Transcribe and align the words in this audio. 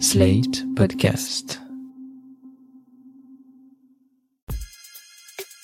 Slate 0.00 0.64
Podcast. 0.74 1.60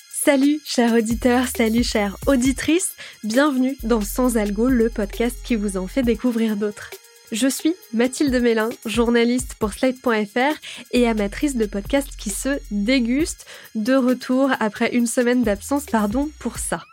Salut 0.09 0.59
chers 0.65 0.93
auditeurs, 0.93 1.47
salut 1.47 1.83
chères 1.83 2.15
auditrices, 2.27 2.93
bienvenue 3.23 3.75
dans 3.83 4.01
Sans 4.01 4.37
Algo, 4.37 4.69
le 4.69 4.89
podcast 4.89 5.37
qui 5.43 5.55
vous 5.55 5.75
en 5.75 5.87
fait 5.87 6.03
découvrir 6.03 6.55
d'autres. 6.55 6.91
Je 7.31 7.47
suis 7.47 7.73
Mathilde 7.93 8.35
Mélin, 8.41 8.69
journaliste 8.85 9.55
pour 9.59 9.73
Slate.fr 9.73 10.55
et 10.91 11.07
amatrice 11.07 11.57
de 11.57 11.65
podcasts 11.65 12.15
qui 12.15 12.29
se 12.29 12.59
dégustent, 12.71 13.45
de 13.75 13.95
retour 13.95 14.51
après 14.59 14.95
une 14.95 15.07
semaine 15.07 15.43
d'absence, 15.43 15.85
pardon 15.85 16.29
pour 16.39 16.57
ça. 16.57 16.83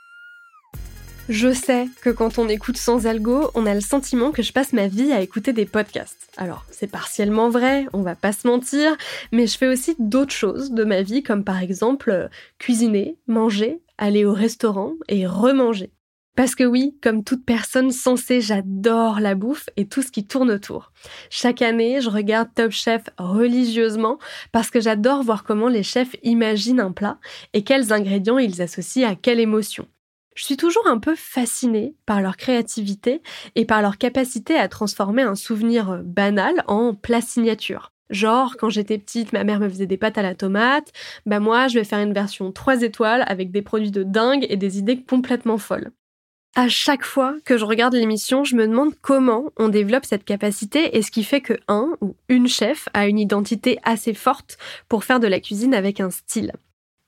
Je 1.28 1.52
sais 1.52 1.88
que 2.00 2.08
quand 2.08 2.38
on 2.38 2.48
écoute 2.48 2.78
sans 2.78 3.06
algo, 3.06 3.50
on 3.54 3.66
a 3.66 3.74
le 3.74 3.82
sentiment 3.82 4.32
que 4.32 4.42
je 4.42 4.54
passe 4.54 4.72
ma 4.72 4.86
vie 4.86 5.12
à 5.12 5.20
écouter 5.20 5.52
des 5.52 5.66
podcasts. 5.66 6.30
Alors, 6.38 6.64
c'est 6.70 6.90
partiellement 6.90 7.50
vrai, 7.50 7.86
on 7.92 8.00
va 8.00 8.14
pas 8.14 8.32
se 8.32 8.46
mentir, 8.46 8.96
mais 9.30 9.46
je 9.46 9.58
fais 9.58 9.66
aussi 9.66 9.94
d'autres 9.98 10.32
choses 10.32 10.70
de 10.70 10.84
ma 10.84 11.02
vie, 11.02 11.22
comme 11.22 11.44
par 11.44 11.60
exemple 11.62 12.10
euh, 12.10 12.28
cuisiner, 12.58 13.18
manger, 13.26 13.82
aller 13.98 14.24
au 14.24 14.32
restaurant 14.32 14.94
et 15.08 15.26
remanger. 15.26 15.90
Parce 16.34 16.54
que 16.54 16.64
oui, 16.64 16.96
comme 17.02 17.24
toute 17.24 17.44
personne 17.44 17.90
sensée, 17.90 18.40
j'adore 18.40 19.20
la 19.20 19.34
bouffe 19.34 19.68
et 19.76 19.86
tout 19.86 20.00
ce 20.00 20.10
qui 20.10 20.24
tourne 20.24 20.50
autour. 20.50 20.92
Chaque 21.28 21.60
année, 21.60 22.00
je 22.00 22.08
regarde 22.08 22.48
Top 22.54 22.70
Chef 22.70 23.02
religieusement 23.18 24.18
parce 24.52 24.70
que 24.70 24.80
j'adore 24.80 25.24
voir 25.24 25.44
comment 25.44 25.68
les 25.68 25.82
chefs 25.82 26.16
imaginent 26.22 26.80
un 26.80 26.92
plat 26.92 27.18
et 27.52 27.64
quels 27.64 27.92
ingrédients 27.92 28.38
ils 28.38 28.62
associent 28.62 29.10
à 29.10 29.14
quelle 29.14 29.40
émotion. 29.40 29.88
Je 30.38 30.44
suis 30.44 30.56
toujours 30.56 30.86
un 30.86 30.98
peu 30.98 31.16
fascinée 31.16 31.96
par 32.06 32.22
leur 32.22 32.36
créativité 32.36 33.22
et 33.56 33.64
par 33.64 33.82
leur 33.82 33.98
capacité 33.98 34.56
à 34.56 34.68
transformer 34.68 35.22
un 35.22 35.34
souvenir 35.34 35.90
euh, 35.90 36.02
banal 36.04 36.62
en 36.68 36.94
plat 36.94 37.20
signature. 37.20 37.90
Genre, 38.10 38.56
quand 38.56 38.70
j'étais 38.70 38.98
petite, 38.98 39.32
ma 39.32 39.42
mère 39.42 39.58
me 39.58 39.68
faisait 39.68 39.88
des 39.88 39.96
pâtes 39.96 40.16
à 40.16 40.22
la 40.22 40.36
tomate, 40.36 40.92
bah 41.26 41.40
moi, 41.40 41.66
je 41.66 41.80
vais 41.80 41.84
faire 41.84 41.98
une 41.98 42.12
version 42.12 42.52
3 42.52 42.82
étoiles 42.82 43.24
avec 43.26 43.50
des 43.50 43.62
produits 43.62 43.90
de 43.90 44.04
dingue 44.04 44.46
et 44.48 44.56
des 44.56 44.78
idées 44.78 45.02
complètement 45.02 45.58
folles. 45.58 45.90
À 46.54 46.68
chaque 46.68 47.04
fois 47.04 47.34
que 47.44 47.58
je 47.58 47.64
regarde 47.64 47.94
l'émission, 47.94 48.44
je 48.44 48.54
me 48.54 48.68
demande 48.68 48.94
comment 49.02 49.50
on 49.56 49.68
développe 49.68 50.06
cette 50.06 50.24
capacité 50.24 50.96
et 50.96 51.02
ce 51.02 51.10
qui 51.10 51.24
fait 51.24 51.40
que 51.40 51.54
un 51.66 51.90
ou 52.00 52.14
une 52.28 52.46
chef 52.46 52.88
a 52.94 53.08
une 53.08 53.18
identité 53.18 53.80
assez 53.82 54.14
forte 54.14 54.56
pour 54.88 55.02
faire 55.02 55.18
de 55.18 55.26
la 55.26 55.40
cuisine 55.40 55.74
avec 55.74 55.98
un 55.98 56.10
style. 56.10 56.52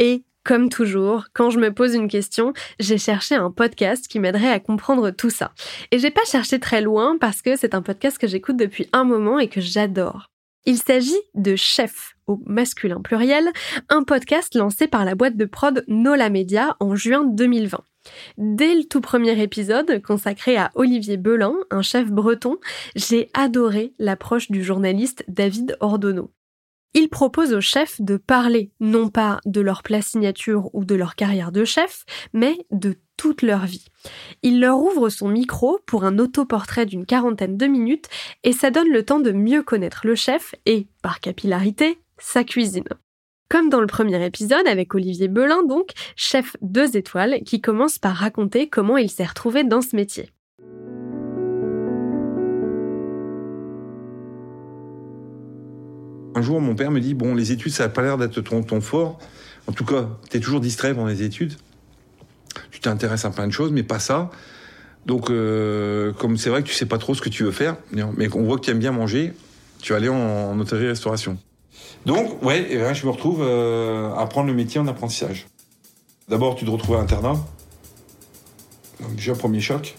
Et 0.00 0.24
comme 0.44 0.69
toujours, 0.69 1.27
quand 1.34 1.50
je 1.50 1.58
me 1.58 1.72
pose 1.72 1.94
une 1.94 2.08
question, 2.08 2.52
j'ai 2.78 2.98
cherché 2.98 3.34
un 3.34 3.50
podcast 3.50 4.08
qui 4.08 4.20
m'aiderait 4.20 4.50
à 4.50 4.60
comprendre 4.60 5.10
tout 5.10 5.30
ça. 5.30 5.52
Et 5.91 5.98
j'ai 5.98 6.10
pas 6.10 6.24
cherché 6.27 6.58
très 6.58 6.80
loin 6.80 7.19
parce 7.20 7.42
que 7.42 7.56
c'est 7.56 7.74
un 7.74 7.82
podcast 7.82 8.19
que 8.19 8.27
j'écoute 8.27 8.56
depuis 8.56 8.88
un 8.92 9.05
moment 9.05 9.38
et 9.38 9.48
que 9.48 9.60
j'adore. 9.60 10.27
Il 10.66 10.77
s'agit 10.77 11.20
de 11.34 11.56
Chef 11.56 12.16
au 12.27 12.41
masculin 12.47 13.00
pluriel, 13.00 13.50
un 13.88 14.02
podcast 14.02 14.55
lancé 14.55 14.86
par 14.86 15.05
la 15.05 15.14
boîte 15.14 15.36
de 15.36 15.47
prod 15.47 15.84
Nola 15.88 16.28
Media 16.30 16.77
en 16.80 16.94
juin 16.94 17.25
2020. 17.25 17.80
Dès 18.38 18.75
le 18.75 18.84
tout 18.84 19.00
premier 19.00 19.41
épisode, 19.42 20.00
consacré 20.02 20.56
à 20.56 20.70
Olivier 20.75 21.16
Belin, 21.16 21.54
un 21.70 21.82
chef 21.82 22.10
breton, 22.10 22.58
j'ai 22.94 23.30
adoré 23.34 23.94
l'approche 23.98 24.50
du 24.50 24.62
journaliste 24.62 25.25
David 25.28 25.77
Ordonneau. 25.80 26.30
Il 26.92 27.08
propose 27.08 27.52
aux 27.55 27.60
chefs 27.60 28.00
de 28.00 28.16
parler 28.16 28.72
non 28.80 29.10
pas 29.10 29.41
de 29.46 29.60
leur 29.60 29.83
plat 29.83 30.02
signature 30.02 30.70
ou 30.72 30.84
de 30.84 30.97
leur 30.97 31.14
carrière 31.14 31.52
de 31.52 31.64
chef, 31.64 32.05
mais 32.32 32.58
de 32.72 32.97
toute 33.16 33.42
leur 33.42 33.64
vie. 33.66 33.84
Il 34.42 34.60
leur 34.60 34.78
ouvre 34.78 35.08
son 35.08 35.28
micro 35.28 35.78
pour 35.86 36.05
un 36.05 36.19
autoportrait 36.19 36.86
d'une 36.86 37.06
quarantaine 37.06 37.56
de 37.56 37.66
minutes 37.66 38.08
et 38.42 38.52
ça 38.52 38.70
donne 38.70 38.88
le 38.88 39.05
temps 39.05 39.20
de 39.20 39.30
mieux 39.30 39.62
connaître 39.62 40.00
le 40.05 40.14
chef 40.14 40.55
et, 40.66 40.88
par 41.02 41.20
capillarité, 41.20 42.00
sa 42.19 42.42
cuisine. 42.42 42.88
Comme 43.48 43.69
dans 43.69 43.80
le 43.80 43.86
premier 43.86 44.25
épisode 44.25 44.66
avec 44.66 44.94
Olivier 44.94 45.28
Belin 45.28 45.62
donc, 45.64 45.91
chef 46.16 46.56
deux 46.60 46.97
étoiles, 46.97 47.42
qui 47.44 47.60
commence 47.60 47.98
par 47.98 48.16
raconter 48.16 48.69
comment 48.69 48.97
il 48.97 49.10
s'est 49.10 49.25
retrouvé 49.25 49.64
dans 49.64 49.82
ce 49.82 49.94
métier. 49.94 50.31
Un 56.40 56.42
jour, 56.42 56.58
mon 56.62 56.74
père 56.74 56.90
me 56.90 57.00
dit 57.00 57.12
Bon, 57.12 57.34
les 57.34 57.52
études, 57.52 57.70
ça 57.70 57.82
n'a 57.82 57.88
pas 57.90 58.00
l'air 58.00 58.16
d'être 58.16 58.40
ton, 58.40 58.62
ton 58.62 58.80
fort. 58.80 59.18
En 59.66 59.72
tout 59.72 59.84
cas, 59.84 60.08
tu 60.30 60.38
es 60.38 60.40
toujours 60.40 60.60
distrait 60.60 60.94
pendant 60.94 61.06
les 61.06 61.22
études. 61.22 61.52
Tu 62.70 62.80
t'intéresses 62.80 63.26
à 63.26 63.30
plein 63.30 63.46
de 63.46 63.52
choses, 63.52 63.72
mais 63.72 63.82
pas 63.82 63.98
ça. 63.98 64.30
Donc, 65.04 65.28
euh, 65.28 66.14
comme 66.14 66.38
c'est 66.38 66.48
vrai 66.48 66.62
que 66.62 66.68
tu 66.68 66.72
sais 66.72 66.86
pas 66.86 66.96
trop 66.96 67.14
ce 67.14 67.20
que 67.20 67.28
tu 67.28 67.44
veux 67.44 67.50
faire, 67.50 67.76
mais 67.92 68.34
on 68.34 68.42
voit 68.44 68.56
que 68.56 68.62
tu 68.62 68.70
aimes 68.70 68.78
bien 68.78 68.90
manger, 68.90 69.34
tu 69.82 69.92
vas 69.92 69.98
aller 69.98 70.08
en, 70.08 70.58
hôtellerie-restauration. 70.58 71.36
Donc, 72.06 72.42
ouais, 72.42 72.68
je 72.94 73.04
me 73.04 73.10
retrouve 73.10 73.42
euh, 73.42 74.10
à 74.14 74.26
prendre 74.26 74.46
le 74.46 74.54
métier 74.54 74.80
en 74.80 74.86
apprentissage. 74.86 75.46
D'abord, 76.30 76.54
tu 76.54 76.64
te 76.64 76.70
retrouves 76.70 76.96
à 76.96 77.00
internat. 77.00 77.36
Donc, 79.00 79.14
déjà, 79.14 79.34
premier 79.34 79.60
choc 79.60 79.94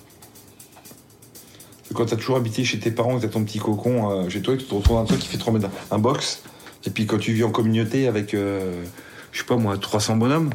quand 1.94 2.06
tu 2.06 2.14
as 2.14 2.18
toujours 2.18 2.38
habité 2.38 2.64
chez 2.64 2.80
tes 2.80 2.92
parents, 2.92 3.16
que 3.16 3.22
tu 3.22 3.28
as 3.28 3.30
ton 3.30 3.44
petit 3.44 3.60
cocon 3.60 4.10
euh, 4.10 4.30
chez 4.30 4.42
toi, 4.42 4.56
que 4.56 4.62
tu 4.62 4.68
te 4.68 4.74
retrouves 4.74 4.98
un 4.98 5.06
truc 5.06 5.20
qui 5.20 5.28
fait 5.28 5.38
trop 5.38 5.56
un, 5.56 5.60
un 5.92 6.00
box, 6.00 6.42
et 6.86 6.90
puis 6.90 7.06
quand 7.06 7.18
tu 7.18 7.34
vis 7.34 7.44
en 7.44 7.52
communauté 7.52 8.08
avec, 8.08 8.34
euh, 8.34 8.84
je 9.32 9.40
sais 9.40 9.46
pas 9.46 9.58
moi, 9.58 9.78
300 9.78 10.18
bonhommes, 10.18 10.50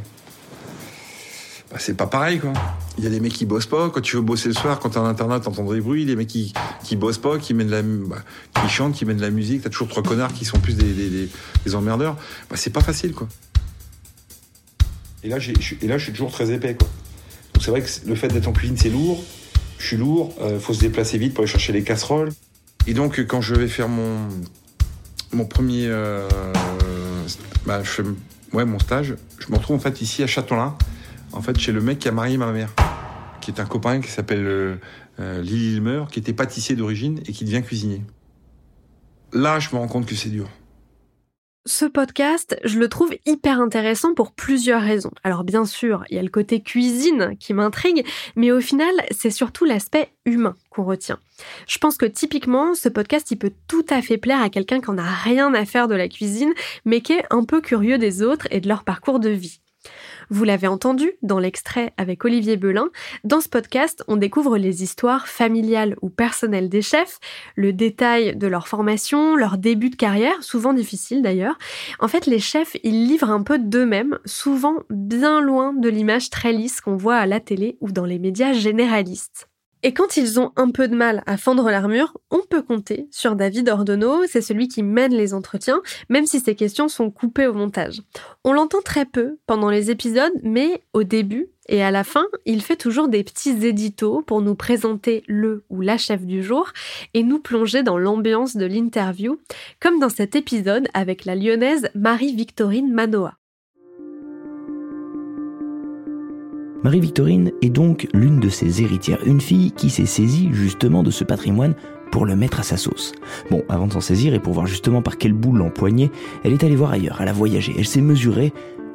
bah, 1.70 1.76
c'est 1.80 1.97
pas 1.97 2.06
pareil 2.06 2.38
quoi. 2.38 2.52
Il 2.98 3.04
y 3.04 3.06
a 3.06 3.10
des 3.10 3.20
mecs 3.20 3.32
qui 3.32 3.44
bossent 3.44 3.66
pas. 3.66 3.91
Quand 3.91 4.00
tu 4.00 4.16
veux 4.16 4.22
bosser 4.22 4.48
le 4.48 4.54
soir, 4.54 4.78
quand 4.78 4.91
t'es 4.91 4.98
en 4.98 5.04
internat, 5.04 5.41
t'entends 5.41 5.70
des 5.70 5.80
bruits. 5.80 6.04
Les 6.04 6.16
mecs 6.16 6.28
qui, 6.28 6.54
qui 6.84 6.97
bossent 6.97 7.19
pas, 7.19 7.38
qui 7.38 7.53
mènent 7.54 7.70
la, 7.70 7.82
bah, 7.82 8.16
qui 8.62 8.68
chantent, 8.68 8.94
qui 8.94 9.04
mènent 9.04 9.18
de 9.18 9.22
la 9.22 9.30
musique. 9.30 9.62
T'as 9.62 9.70
toujours 9.70 9.88
trois 9.88 10.03
connards 10.03 10.32
qui 10.32 10.44
sont 10.44 10.58
plus 10.58 10.76
des, 10.76 11.74
emmerdeurs. 11.74 12.16
Bah, 12.48 12.56
c'est 12.56 12.70
pas 12.70 12.80
facile 12.80 13.12
quoi. 13.12 13.28
Et 15.22 15.28
là, 15.28 15.38
et 15.38 15.86
là, 15.88 15.98
je 15.98 16.04
suis 16.04 16.12
toujours 16.12 16.30
très 16.30 16.53
épais 16.53 16.76
quoi. 16.76 16.88
Donc 17.53 17.62
c'est 17.62 17.70
vrai 17.70 17.82
que 17.82 17.88
le 18.06 18.14
fait 18.14 18.28
d'être 18.28 18.48
en 18.48 18.53
cuisine, 18.53 18.76
c'est 18.76 18.91
lourd 18.91 19.22
je 19.78 19.87
suis 19.87 19.97
lourd, 19.97 20.34
il 20.38 20.44
euh, 20.44 20.60
faut 20.60 20.75
se 20.75 20.81
déplacer 20.81 21.19
vite 21.19 21.34
pour 21.34 21.42
aller 21.42 21.50
chercher 21.50 21.72
les 21.72 21.82
casseroles. 21.82 22.32
Et 22.87 22.94
donc, 22.94 23.20
quand 23.26 23.41
je 23.41 23.54
vais 23.54 23.69
faire 23.69 23.88
mon, 23.88 24.28
mon 25.32 25.44
premier. 25.44 25.87
Euh, 25.87 26.28
bah, 27.66 27.82
je 27.82 28.03
ouais, 28.53 28.65
mon 28.65 28.78
stage, 28.78 29.16
je 29.38 29.50
me 29.50 29.56
retrouve 29.56 29.76
en 29.76 29.81
fait 29.81 30.00
ici 30.00 30.22
à 30.22 30.26
Châtelain, 30.26 30.76
en 31.32 31.42
fait, 31.42 31.59
chez 31.59 31.72
le 31.72 31.81
mec 31.81 31.98
qui 31.98 32.09
a 32.09 32.12
marié 32.12 32.36
ma 32.36 32.53
mère, 32.53 32.72
qui 33.41 33.50
est 33.50 33.60
un 33.60 33.66
copain 33.66 34.00
qui 34.00 34.10
s'appelle 34.10 34.44
euh, 34.47 35.42
Lily 35.42 35.75
Ilmer, 35.75 36.04
qui 36.10 36.20
était 36.20 36.32
pâtissier 36.32 36.76
d'origine 36.76 37.20
et 37.26 37.32
qui 37.32 37.44
devient 37.44 37.62
cuisinier. 37.62 38.03
Là, 39.32 39.59
je 39.59 39.70
me 39.75 39.81
rends 39.81 39.88
compte 39.88 40.06
que 40.06 40.15
c'est 40.15 40.28
dur. 40.28 40.48
Ce 41.69 41.84
podcast, 41.84 42.56
je 42.62 42.78
le 42.78 42.88
trouve 42.88 43.12
hyper 43.27 43.60
intéressant 43.60 44.15
pour 44.15 44.31
plusieurs 44.31 44.81
raisons. 44.81 45.10
Alors 45.25 45.43
bien 45.43 45.65
sûr, 45.65 46.04
il 46.09 46.16
y 46.16 46.19
a 46.21 46.22
le 46.22 46.28
côté 46.28 46.60
cuisine 46.60 47.37
qui 47.41 47.54
m'intrigue, 47.54 48.06
mais 48.37 48.53
au 48.53 48.60
final, 48.60 48.94
c'est 49.10 49.32
surtout 49.32 49.65
l'aspect 49.65 50.12
humain 50.27 50.54
qu'on 50.71 50.84
retient. 50.84 51.19
Je 51.66 51.78
pense 51.78 51.97
que 51.97 52.06
typiquement, 52.06 52.77
ce 52.77 52.88
podcast, 52.88 53.32
il 53.32 53.38
peut 53.38 53.50
tout 53.66 53.84
à 53.91 54.00
fait 54.00 54.16
plaire 54.16 54.41
à 54.41 54.49
quelqu'un 54.49 54.81
qui 54.81 54.91
en 54.91 54.97
a 54.97 55.03
rien 55.03 55.54
à 55.54 55.65
faire 55.65 55.88
de 55.88 55.97
la 55.97 56.06
cuisine, 56.06 56.53
mais 56.84 57.00
qui 57.00 57.15
est 57.15 57.25
un 57.31 57.43
peu 57.43 57.60
curieux 57.60 57.98
des 57.98 58.22
autres 58.22 58.47
et 58.53 58.60
de 58.60 58.69
leur 58.69 58.84
parcours 58.84 59.19
de 59.19 59.31
vie. 59.31 59.59
Vous 60.28 60.44
l'avez 60.44 60.66
entendu 60.66 61.12
dans 61.22 61.38
l'extrait 61.38 61.92
avec 61.97 62.25
Olivier 62.25 62.56
Belin, 62.56 62.88
dans 63.25 63.41
ce 63.41 63.48
podcast, 63.48 64.03
on 64.09 64.16
découvre 64.16 64.59
les 64.59 64.82
histoires 64.82 65.28
familiales 65.28 65.97
ou 66.03 66.09
personnelles 66.09 66.69
des 66.69 66.82
chefs, 66.82 67.20
le 67.54 67.72
détail 67.72 68.34
de 68.36 68.47
leur 68.47 68.66
formation, 68.66 69.36
leur 69.36 69.56
début 69.56 69.91
de 69.91 69.97
carrière, 69.97 70.42
souvent 70.42 70.72
difficile 70.72 71.22
d'ailleurs. 71.22 71.59
En 72.00 72.09
fait, 72.09 72.26
les 72.26 72.41
chefs, 72.41 72.76
ils 72.82 73.06
livrent 73.06 73.31
un 73.31 73.42
peu 73.42 73.59
d'eux-mêmes, 73.59 74.19
souvent 74.25 74.76
bien 74.91 75.41
loin 75.41 75.72
de 75.72 75.88
l'image 75.88 76.31
très 76.31 76.53
lisse 76.53 76.81
qu'on 76.81 76.97
voit 76.97 77.16
à 77.16 77.26
la 77.26 77.41
télé 77.41 77.78
ou 77.81 77.92
dans 77.92 78.04
les 78.04 78.19
médias 78.19 78.53
généralistes. 78.53 79.48
Et 79.86 79.94
quand 79.94 80.16
ils 80.16 80.41
ont 80.41 80.50
un 80.56 80.72
peu 80.72 80.88
de 80.88 80.97
mal 80.97 81.22
à 81.26 81.36
fendre 81.36 81.70
l'armure, 81.70 82.19
on 82.32 82.41
peut 82.50 82.62
compter 82.62 83.06
sur 83.12 83.36
David 83.36 83.69
Ordonneau, 83.69 84.26
c'est 84.26 84.41
celui 84.41 84.66
qui 84.66 84.82
mène 84.82 85.14
les 85.14 85.33
entretiens, 85.33 85.80
même 86.09 86.27
si 86.27 86.41
ces 86.41 86.56
questions 86.56 86.88
sont 86.88 87.12
coupées 87.12 87.47
au 87.47 87.54
montage. 87.54 88.03
On 88.42 88.53
l'entend 88.53 88.83
très 88.84 89.04
peu 89.04 89.38
pendant 89.47 89.71
les 89.71 89.92
épisodes, 89.92 90.33
mais 90.42 90.83
au 90.92 91.04
début 91.04 91.50
et 91.68 91.84
à 91.84 91.92
la 91.92 92.03
fin, 92.03 92.27
il 92.47 92.62
fait 92.62 92.74
toujours 92.74 93.06
des 93.06 93.22
petits 93.22 93.65
éditos 93.65 94.22
pour 94.22 94.42
nous 94.42 94.56
présenter 94.56 95.22
le 95.28 95.65
ou 95.71 95.83
la 95.83 95.98
chef 95.98 96.27
du 96.27 96.42
jour 96.42 96.72
et 97.15 97.22
nous 97.22 97.39
plonger 97.39 97.84
dans 97.84 97.97
l'ambiance 97.97 98.56
de 98.56 98.66
l'interview, 98.66 99.39
comme 99.78 100.00
dans 100.00 100.09
cet 100.09 100.34
épisode 100.34 100.89
avec 100.94 101.24
la 101.24 101.36
lyonnaise 101.36 101.91
Marie-Victorine 101.94 102.92
Manoa. 102.92 103.36
Marie-Victorine 106.86 107.50
est 107.62 107.71
donc 107.71 108.06
l'une 108.15 108.38
de 108.38 108.48
ses 108.48 108.80
héritières, 108.80 109.18
une 109.27 109.41
fille 109.41 109.72
qui 109.72 109.91
s'est 109.91 110.06
saisie 110.06 110.50
justement 110.53 111.03
de 111.03 111.10
ce 111.10 111.24
patrimoine 111.24 111.74
pour 112.12 112.27
le 112.27 112.36
mettre 112.36 112.60
à 112.60 112.62
sa 112.62 112.77
sauce. 112.77 113.12
Bon, 113.50 113.65
avant 113.68 113.88
de 113.88 113.92
s'en 113.92 114.00
saisir 114.00 114.34
et 114.34 114.38
pour 114.38 114.53
voir 114.53 114.68
justement 114.68 115.03
par 115.03 115.18
quelle 115.18 115.33
boule 115.33 115.59
l'empoigner, 115.59 116.12
elle 116.44 116.53
est 116.53 116.62
allée 116.62 116.77
voir 116.77 116.92
ailleurs, 116.92 117.18
elle 117.21 117.27
a 117.27 117.33
voyagé, 117.33 117.74
elle 117.77 117.88
s'est 117.88 118.00
mesurée 118.00 118.53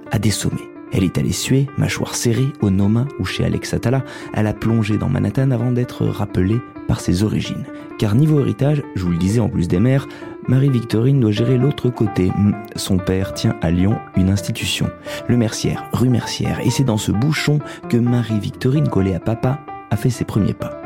à 0.10 0.20
des 0.20 0.32
sommets. 0.32 0.70
Elle 0.94 1.04
est 1.04 1.18
allée 1.18 1.34
suer, 1.34 1.68
mâchoire 1.78 2.16
serrée, 2.16 2.48
au 2.62 2.70
Noma 2.70 3.08
ou 3.20 3.26
chez 3.26 3.44
Alex 3.44 3.74
Atala. 3.74 4.06
Elle 4.34 4.48
a 4.48 4.54
plongé 4.54 4.98
dans 4.98 5.10
Manhattan 5.10 5.52
avant 5.52 5.74
d'être 5.74 6.06
rappelée 6.06 6.62
par 6.88 7.02
ses 7.02 7.24
origines. 7.24 7.66
Car 8.00 8.16
niveau 8.16 8.40
héritage, 8.40 8.84
je 8.96 9.04
vous 9.04 9.12
le 9.12 9.18
disais 9.18 9.42
en 9.42 9.50
plus 9.50 9.68
des 9.68 9.80
mères, 9.80 10.08
Marie-Victorine 10.48 11.20
doit 11.20 11.32
gérer 11.32 11.58
l'autre 11.58 11.90
côté. 11.90 12.32
Hmm, 12.36 12.54
son 12.76 12.98
père 12.98 13.34
tient 13.34 13.56
à 13.62 13.72
Lyon 13.72 13.98
une 14.16 14.30
institution, 14.30 14.90
le 15.28 15.38
Mercière, 15.38 15.90
rue 15.94 16.10
Mercière, 16.10 16.60
et 16.64 16.70
c'est 16.70 16.84
dans 16.84 16.98
ce 16.98 17.12
bouchon 17.12 17.60
que 17.90 17.98
Marie-Victorine, 17.98 18.88
collée 18.88 19.14
à 19.14 19.20
papa, 19.20 19.60
a 19.90 19.98
fait 19.98 20.10
ses 20.10 20.26
premiers 20.26 20.54
pas. 20.54 20.82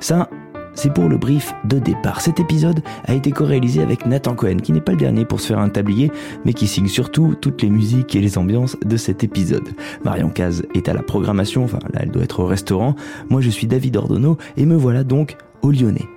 Ça, 0.00 0.28
c'est 0.74 0.92
pour 0.92 1.08
le 1.08 1.16
brief 1.16 1.54
de 1.64 1.78
départ. 1.78 2.20
Cet 2.20 2.40
épisode 2.40 2.82
a 3.04 3.14
été 3.14 3.30
co-réalisé 3.30 3.80
avec 3.80 4.06
Nathan 4.06 4.34
Cohen, 4.34 4.56
qui 4.56 4.72
n'est 4.72 4.80
pas 4.80 4.92
le 4.92 4.98
dernier 4.98 5.24
pour 5.24 5.40
se 5.40 5.48
faire 5.48 5.60
un 5.60 5.68
tablier, 5.68 6.10
mais 6.44 6.52
qui 6.52 6.66
signe 6.66 6.88
surtout 6.88 7.34
toutes 7.40 7.62
les 7.62 7.70
musiques 7.70 8.14
et 8.16 8.20
les 8.20 8.38
ambiances 8.38 8.76
de 8.84 8.96
cet 8.96 9.24
épisode. 9.24 9.68
Marion 10.04 10.30
Caz 10.30 10.64
est 10.74 10.88
à 10.88 10.94
la 10.94 11.02
programmation, 11.02 11.64
enfin 11.64 11.78
là 11.92 12.00
elle 12.02 12.10
doit 12.10 12.24
être 12.24 12.40
au 12.40 12.46
restaurant. 12.46 12.96
Moi 13.30 13.40
je 13.40 13.50
suis 13.50 13.66
David 13.66 13.96
Ordonneau 13.96 14.36
et 14.56 14.66
me 14.66 14.76
voilà 14.76 15.04
donc 15.04 15.36
au 15.62 15.70
Lyonnais. 15.70 16.08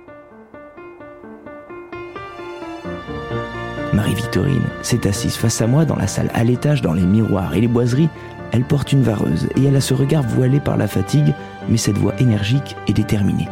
Marie-Victorine 3.98 4.62
s'est 4.80 5.08
assise 5.08 5.34
face 5.34 5.60
à 5.60 5.66
moi 5.66 5.84
dans 5.84 5.96
la 5.96 6.06
salle 6.06 6.30
à 6.32 6.44
l'étage, 6.44 6.82
dans 6.82 6.92
les 6.92 7.02
miroirs 7.02 7.56
et 7.56 7.60
les 7.60 7.66
boiseries. 7.66 8.08
Elle 8.52 8.62
porte 8.62 8.92
une 8.92 9.02
vareuse 9.02 9.48
et 9.56 9.64
elle 9.64 9.74
a 9.74 9.80
ce 9.80 9.92
regard 9.92 10.22
voilé 10.22 10.60
par 10.60 10.76
la 10.76 10.86
fatigue, 10.86 11.34
mais 11.68 11.78
cette 11.78 11.98
voix 11.98 12.14
énergique 12.20 12.76
et 12.86 12.92
déterminée. 12.92 13.48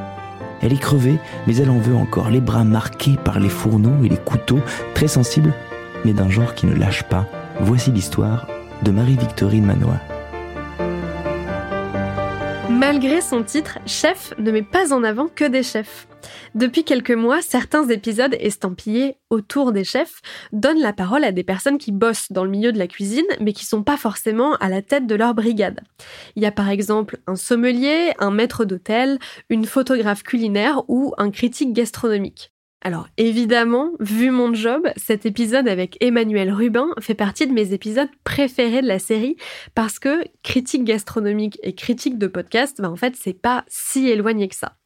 Elle 0.62 0.72
est 0.72 0.80
crevée, 0.80 1.18
mais 1.48 1.56
elle 1.56 1.68
en 1.68 1.78
veut 1.78 1.96
encore, 1.96 2.30
les 2.30 2.40
bras 2.40 2.62
marqués 2.62 3.18
par 3.24 3.40
les 3.40 3.48
fourneaux 3.48 4.04
et 4.04 4.08
les 4.08 4.16
couteaux, 4.16 4.60
très 4.94 5.08
sensibles, 5.08 5.52
mais 6.04 6.12
d'un 6.12 6.30
genre 6.30 6.54
qui 6.54 6.66
ne 6.66 6.76
lâche 6.76 7.02
pas. 7.02 7.26
Voici 7.58 7.90
l'histoire 7.90 8.46
de 8.84 8.92
Marie-Victorine 8.92 9.66
Manois. 9.66 9.98
Malgré 12.68 13.20
son 13.20 13.44
titre, 13.44 13.78
chef 13.86 14.34
ne 14.38 14.50
met 14.50 14.62
pas 14.62 14.92
en 14.92 15.04
avant 15.04 15.28
que 15.28 15.44
des 15.44 15.62
chefs. 15.62 16.08
Depuis 16.54 16.82
quelques 16.82 17.12
mois, 17.12 17.40
certains 17.40 17.88
épisodes 17.88 18.36
estampillés 18.40 19.16
autour 19.30 19.72
des 19.72 19.84
chefs 19.84 20.20
donnent 20.52 20.80
la 20.80 20.92
parole 20.92 21.22
à 21.22 21.30
des 21.30 21.44
personnes 21.44 21.78
qui 21.78 21.92
bossent 21.92 22.32
dans 22.32 22.44
le 22.44 22.50
milieu 22.50 22.72
de 22.72 22.78
la 22.78 22.88
cuisine, 22.88 23.26
mais 23.40 23.52
qui 23.52 23.64
sont 23.64 23.84
pas 23.84 23.96
forcément 23.96 24.54
à 24.56 24.68
la 24.68 24.82
tête 24.82 25.06
de 25.06 25.14
leur 25.14 25.34
brigade. 25.34 25.80
Il 26.34 26.42
y 26.42 26.46
a 26.46 26.52
par 26.52 26.68
exemple 26.68 27.18
un 27.28 27.36
sommelier, 27.36 28.12
un 28.18 28.32
maître 28.32 28.64
d'hôtel, 28.64 29.18
une 29.48 29.64
photographe 29.64 30.24
culinaire 30.24 30.82
ou 30.88 31.14
un 31.18 31.30
critique 31.30 31.72
gastronomique. 31.72 32.52
Alors 32.86 33.08
évidemment, 33.16 33.90
vu 33.98 34.30
mon 34.30 34.54
job, 34.54 34.86
cet 34.96 35.26
épisode 35.26 35.66
avec 35.66 35.96
Emmanuel 35.98 36.52
Rubin 36.52 36.86
fait 37.00 37.16
partie 37.16 37.48
de 37.48 37.52
mes 37.52 37.72
épisodes 37.72 38.08
préférés 38.22 38.80
de 38.80 38.86
la 38.86 39.00
série 39.00 39.36
parce 39.74 39.98
que 39.98 40.22
critique 40.44 40.84
gastronomique 40.84 41.58
et 41.64 41.74
critique 41.74 42.16
de 42.16 42.28
podcast, 42.28 42.80
bah 42.80 42.88
en 42.88 42.94
fait 42.94 43.14
c'est 43.16 43.32
pas 43.32 43.64
si 43.66 44.08
éloigné 44.08 44.46
que 44.46 44.54
ça. 44.54 44.76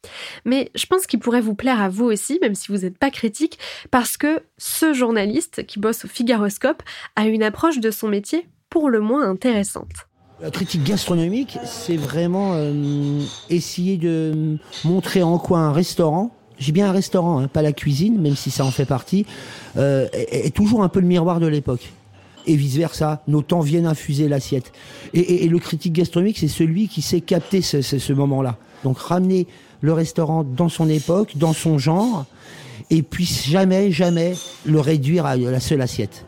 Mais 0.45 0.71
je 0.73 0.87
pense 0.87 1.05
qu'il 1.05 1.19
pourrait 1.19 1.41
vous 1.41 1.53
plaire 1.53 1.79
à 1.79 1.89
vous 1.89 2.05
aussi, 2.05 2.39
même 2.41 2.55
si 2.55 2.71
vous 2.71 2.79
n'êtes 2.79 2.97
pas 2.97 3.11
critique, 3.11 3.59
parce 3.91 4.17
que 4.17 4.41
ce 4.57 4.93
journaliste 4.95 5.67
qui 5.67 5.77
bosse 5.77 6.03
au 6.05 6.07
Figaroscope 6.07 6.81
a 7.15 7.27
une 7.27 7.43
approche 7.43 7.79
de 7.79 7.91
son 7.91 8.07
métier 8.07 8.49
pour 8.71 8.89
le 8.89 8.99
moins 8.99 9.29
intéressante. 9.29 10.07
La 10.41 10.49
critique 10.49 10.83
gastronomique, 10.83 11.59
c'est 11.65 11.97
vraiment 11.97 12.53
euh, 12.55 13.21
essayer 13.51 13.97
de 13.97 14.57
montrer 14.85 15.21
en 15.21 15.37
quoi 15.37 15.59
un 15.59 15.71
restaurant 15.71 16.35
j'ai 16.61 16.71
bien 16.71 16.87
un 16.87 16.91
restaurant, 16.91 17.39
hein, 17.39 17.47
pas 17.47 17.63
la 17.63 17.73
cuisine, 17.73 18.21
même 18.21 18.35
si 18.35 18.51
ça 18.51 18.63
en 18.63 18.71
fait 18.71 18.85
partie, 18.85 19.25
euh, 19.77 20.07
est, 20.13 20.55
toujours 20.55 20.83
un 20.83 20.89
peu 20.89 20.99
le 20.99 21.07
miroir 21.07 21.39
de 21.39 21.47
l'époque. 21.47 21.91
Et 22.45 22.55
vice 22.55 22.75
versa, 22.75 23.23
nos 23.27 23.41
temps 23.41 23.61
viennent 23.61 23.87
infuser 23.87 24.27
l'assiette. 24.27 24.71
Et, 25.13 25.47
le 25.47 25.59
critique 25.59 25.93
gastronomique, 25.93 26.37
c'est 26.37 26.47
celui 26.47 26.87
qui 26.87 27.01
sait 27.01 27.21
capter 27.21 27.61
ce, 27.61 28.13
moment-là. 28.13 28.57
Donc 28.83 28.99
ramener 28.99 29.47
le 29.81 29.93
restaurant 29.93 30.43
dans 30.43 30.69
son 30.69 30.87
époque, 30.87 31.33
dans 31.35 31.53
son 31.53 31.77
genre, 31.77 32.25
et 32.89 33.01
puis 33.01 33.25
jamais, 33.25 33.91
jamais 33.91 34.33
le 34.65 34.79
réduire 34.79 35.25
à 35.25 35.35
la 35.35 35.59
seule 35.59 35.81
assiette. 35.81 36.25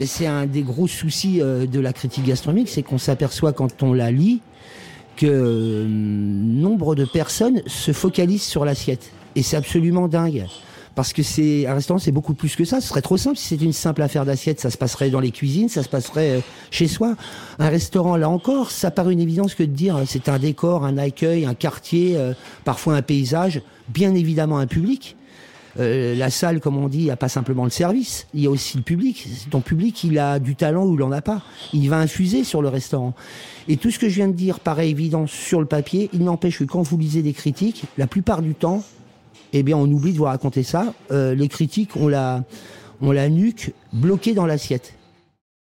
C'est 0.00 0.26
un 0.26 0.44
des 0.44 0.62
gros 0.62 0.86
soucis 0.86 1.40
euh, 1.40 1.66
de 1.66 1.80
la 1.80 1.94
critique 1.94 2.26
gastronomique, 2.26 2.68
c'est 2.68 2.82
qu'on 2.82 2.98
s'aperçoit 2.98 3.54
quand 3.54 3.82
on 3.82 3.94
la 3.94 4.10
lit 4.10 4.42
que 5.16 5.26
euh, 5.26 5.86
nombre 5.88 6.94
de 6.94 7.04
personnes 7.04 7.62
se 7.66 7.92
focalisent 7.92 8.42
sur 8.42 8.64
l'assiette. 8.64 9.10
Et 9.34 9.42
c'est 9.42 9.56
absolument 9.56 10.08
dingue. 10.08 10.46
Parce 10.94 11.12
que 11.12 11.22
c'est 11.22 11.66
un 11.66 11.74
restaurant, 11.74 11.98
c'est 11.98 12.12
beaucoup 12.12 12.32
plus 12.32 12.56
que 12.56 12.64
ça. 12.64 12.80
Ce 12.80 12.88
serait 12.88 13.02
trop 13.02 13.18
simple 13.18 13.36
si 13.36 13.48
c'était 13.48 13.66
une 13.66 13.74
simple 13.74 14.00
affaire 14.00 14.24
d'assiette. 14.24 14.60
Ça 14.60 14.70
se 14.70 14.78
passerait 14.78 15.10
dans 15.10 15.20
les 15.20 15.30
cuisines, 15.30 15.68
ça 15.68 15.82
se 15.82 15.88
passerait 15.88 16.36
euh, 16.36 16.40
chez 16.70 16.88
soi. 16.88 17.16
Un 17.58 17.68
restaurant, 17.68 18.16
là 18.16 18.30
encore, 18.30 18.70
ça 18.70 18.90
paraît 18.90 19.12
une 19.12 19.20
évidence 19.20 19.54
que 19.54 19.62
de 19.62 19.72
dire 19.72 19.96
euh, 19.96 20.04
c'est 20.06 20.28
un 20.28 20.38
décor, 20.38 20.84
un 20.84 20.96
accueil, 20.96 21.44
un 21.44 21.54
quartier, 21.54 22.16
parfois 22.64 22.94
un 22.94 23.02
paysage, 23.02 23.60
bien 23.88 24.14
évidemment 24.14 24.58
un 24.58 24.66
public. 24.66 25.16
La 25.78 26.30
salle, 26.30 26.60
comme 26.60 26.76
on 26.76 26.88
dit, 26.88 27.04
il 27.04 27.10
a 27.10 27.16
pas 27.16 27.28
simplement 27.28 27.64
le 27.64 27.70
service, 27.70 28.26
il 28.34 28.40
y 28.40 28.46
a 28.46 28.50
aussi 28.50 28.76
le 28.76 28.82
public. 28.82 29.28
Ton 29.50 29.60
public, 29.60 30.04
il 30.04 30.18
a 30.18 30.38
du 30.38 30.56
talent 30.56 30.84
ou 30.86 30.94
il 30.94 31.00
n'en 31.00 31.12
a 31.12 31.22
pas. 31.22 31.42
Il 31.72 31.88
va 31.90 31.98
infuser 31.98 32.44
sur 32.44 32.62
le 32.62 32.68
restaurant. 32.68 33.14
Et 33.68 33.76
tout 33.76 33.90
ce 33.90 33.98
que 33.98 34.08
je 34.08 34.14
viens 34.14 34.28
de 34.28 34.34
dire 34.34 34.60
paraît 34.60 34.88
évident 34.88 35.26
sur 35.26 35.60
le 35.60 35.66
papier. 35.66 36.08
Il 36.12 36.24
n'empêche 36.24 36.58
que 36.58 36.64
quand 36.64 36.82
vous 36.82 36.96
lisez 36.96 37.22
des 37.22 37.32
critiques, 37.32 37.84
la 37.98 38.06
plupart 38.06 38.42
du 38.42 38.54
temps, 38.54 38.84
eh 39.52 39.62
bien, 39.62 39.76
on 39.76 39.90
oublie 39.90 40.12
de 40.12 40.18
vous 40.18 40.24
raconter 40.24 40.62
ça. 40.62 40.94
Euh, 41.10 41.34
les 41.34 41.48
critiques, 41.48 41.96
on 41.96 42.08
la, 42.08 42.44
on 43.00 43.12
la 43.12 43.28
nuque 43.28 43.72
bloquée 43.92 44.34
dans 44.34 44.46
l'assiette. 44.46 44.94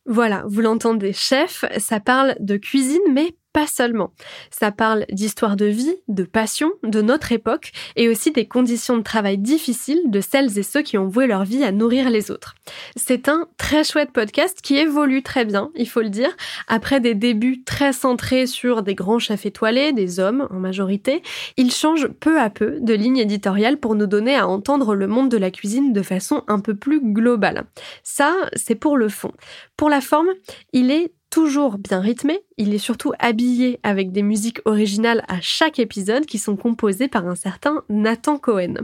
Voilà, 0.07 0.45
vous 0.49 0.61
l'entendez, 0.61 1.13
chef, 1.13 1.65
ça 1.79 2.01
parle 2.01 2.35
de 2.41 2.57
cuisine, 2.57 2.99
mais 3.13 3.37
pas 3.53 3.67
seulement. 3.67 4.13
Ça 4.51 4.73
parle 4.73 5.05
d'histoire 5.11 5.57
de 5.57 5.67
vie, 5.67 5.95
de 6.09 6.25
passion, 6.25 6.73
de 6.83 7.03
notre 7.03 7.33
époque 7.33 7.73
et 7.97 8.09
aussi 8.09 8.33
des 8.33 8.47
conditions 8.47 8.97
de 8.97 9.03
travail 9.03 9.39
difficiles 9.39 10.03
de 10.07 10.21
celles 10.21 10.59
et 10.59 10.63
ceux 10.63 10.83
qui 10.83 10.99
ont 10.99 11.09
voué 11.09 11.27
leur 11.27 11.45
vie 11.45 11.65
à 11.65 11.73
nourrir 11.73 12.11
les 12.11 12.31
autres. 12.31 12.55
C'est 12.97 13.29
un 13.29 13.47
très 13.57 13.85
chouette 13.85 14.13
podcast 14.13 14.61
qui 14.63 14.77
évolue 14.77 15.23
très 15.23 15.45
bien, 15.45 15.71
il 15.75 15.89
faut 15.89 16.03
le 16.03 16.11
dire, 16.11 16.35
après 16.69 17.01
des 17.01 17.15
débuts 17.15 17.63
très 17.65 17.93
centrés 17.93 18.47
sur 18.47 18.83
des 18.83 18.95
grands 18.95 19.19
chefs 19.19 19.47
étoilés, 19.47 19.93
des 19.93 20.21
hommes 20.21 20.49
en 20.51 20.59
majorité, 20.59 21.23
il 21.57 21.73
change 21.73 22.09
peu 22.09 22.41
à 22.41 22.51
peu 22.51 22.79
de 22.81 22.95
ligne 22.95 23.19
éditoriale 23.19 23.79
pour 23.79 23.95
nous 23.95 24.07
donner 24.07 24.37
à 24.37 24.49
entendre 24.49 24.95
le 24.95 25.07
monde 25.07 25.29
de 25.29 25.37
la 25.37 25.51
cuisine 25.51 25.93
de 25.93 26.03
façon 26.03 26.43
un 26.49 26.61
peu 26.61 26.75
plus 26.75 27.01
globale. 27.01 27.65
Ça, 28.03 28.35
c'est 28.55 28.75
pour 28.75 28.97
le 28.97 29.09
fond. 29.09 29.33
Pour 29.77 29.91
la 29.91 30.01
forme, 30.01 30.29
il 30.73 30.91
est 30.91 31.13
toujours 31.33 31.79
bien 31.79 32.01
rythmé, 32.01 32.41
il 32.59 32.75
est 32.75 32.79
surtout 32.79 33.15
habillé 33.19 33.81
avec 33.83 34.13
des 34.13 34.23
musiques 34.23 34.61
originales 34.67 35.25
à 35.29 35.41
chaque 35.41 35.79
épisode 35.79 36.27
qui 36.27 36.37
sont 36.37 36.57
composées 36.57 37.09
par 37.09 37.27
un 37.27 37.35
certain 37.35 37.85
Nathan 37.89 38.37
Cohen. 38.37 38.75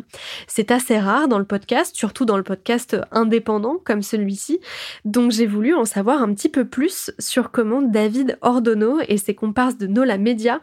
C'est 0.46 0.70
assez 0.70 0.98
rare 0.98 1.28
dans 1.28 1.38
le 1.38 1.44
podcast, 1.44 1.94
surtout 1.94 2.24
dans 2.24 2.38
le 2.38 2.42
podcast 2.42 2.96
indépendant 3.12 3.76
comme 3.84 4.00
celui-ci, 4.00 4.60
donc 5.04 5.30
j'ai 5.30 5.44
voulu 5.44 5.74
en 5.74 5.84
savoir 5.84 6.22
un 6.22 6.32
petit 6.32 6.48
peu 6.48 6.64
plus 6.64 7.10
sur 7.18 7.50
comment 7.50 7.82
David 7.82 8.38
Ordonneau 8.40 8.98
et 9.06 9.18
ses 9.18 9.34
comparses 9.34 9.76
de 9.76 9.86
Nola 9.86 10.16
Media 10.16 10.58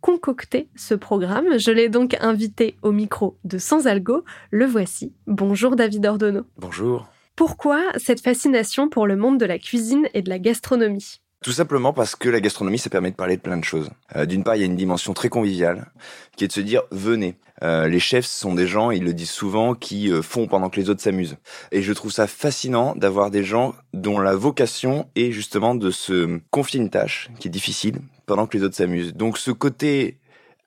concocté 0.00 0.70
ce 0.74 0.94
programme. 0.94 1.58
Je 1.58 1.70
l'ai 1.70 1.90
donc 1.90 2.16
invité 2.18 2.78
au 2.80 2.92
micro 2.92 3.36
de 3.44 3.58
Sans 3.58 3.86
Algo. 3.86 4.24
Le 4.50 4.64
voici. 4.64 5.12
Bonjour 5.26 5.76
David 5.76 6.06
Ordonneau. 6.06 6.44
Bonjour. 6.56 7.08
Pourquoi 7.34 7.82
cette 7.98 8.22
fascination 8.22 8.88
pour 8.88 9.06
le 9.06 9.16
monde 9.16 9.38
de 9.38 9.44
la 9.44 9.58
cuisine 9.58 10.08
et 10.14 10.22
de 10.22 10.30
la 10.30 10.38
gastronomie? 10.38 11.20
Tout 11.42 11.52
simplement 11.52 11.92
parce 11.92 12.16
que 12.16 12.28
la 12.28 12.40
gastronomie, 12.40 12.78
ça 12.78 12.90
permet 12.90 13.10
de 13.10 13.16
parler 13.16 13.36
de 13.36 13.42
plein 13.42 13.56
de 13.56 13.64
choses. 13.64 13.90
Euh, 14.16 14.26
d'une 14.26 14.42
part, 14.42 14.56
il 14.56 14.60
y 14.60 14.62
a 14.62 14.66
une 14.66 14.76
dimension 14.76 15.12
très 15.12 15.28
conviviale, 15.28 15.92
qui 16.36 16.44
est 16.44 16.48
de 16.48 16.52
se 16.52 16.60
dire 16.60 16.82
venez. 16.90 17.36
Euh, 17.62 17.88
les 17.88 18.00
chefs 18.00 18.26
sont 18.26 18.54
des 18.54 18.66
gens, 18.66 18.90
ils 18.90 19.04
le 19.04 19.14
disent 19.14 19.30
souvent, 19.30 19.74
qui 19.74 20.10
euh, 20.10 20.22
font 20.22 20.46
pendant 20.46 20.68
que 20.70 20.80
les 20.80 20.90
autres 20.90 21.02
s'amusent. 21.02 21.36
Et 21.72 21.82
je 21.82 21.92
trouve 21.92 22.12
ça 22.12 22.26
fascinant 22.26 22.94
d'avoir 22.96 23.30
des 23.30 23.44
gens 23.44 23.74
dont 23.92 24.18
la 24.18 24.34
vocation 24.34 25.08
est 25.14 25.30
justement 25.30 25.74
de 25.74 25.90
se 25.90 26.40
confier 26.50 26.80
une 26.80 26.90
tâche 26.90 27.30
qui 27.38 27.48
est 27.48 27.50
difficile 27.50 28.00
pendant 28.26 28.46
que 28.46 28.56
les 28.56 28.64
autres 28.64 28.76
s'amusent. 28.76 29.14
Donc 29.14 29.38
ce 29.38 29.50
côté 29.50 30.18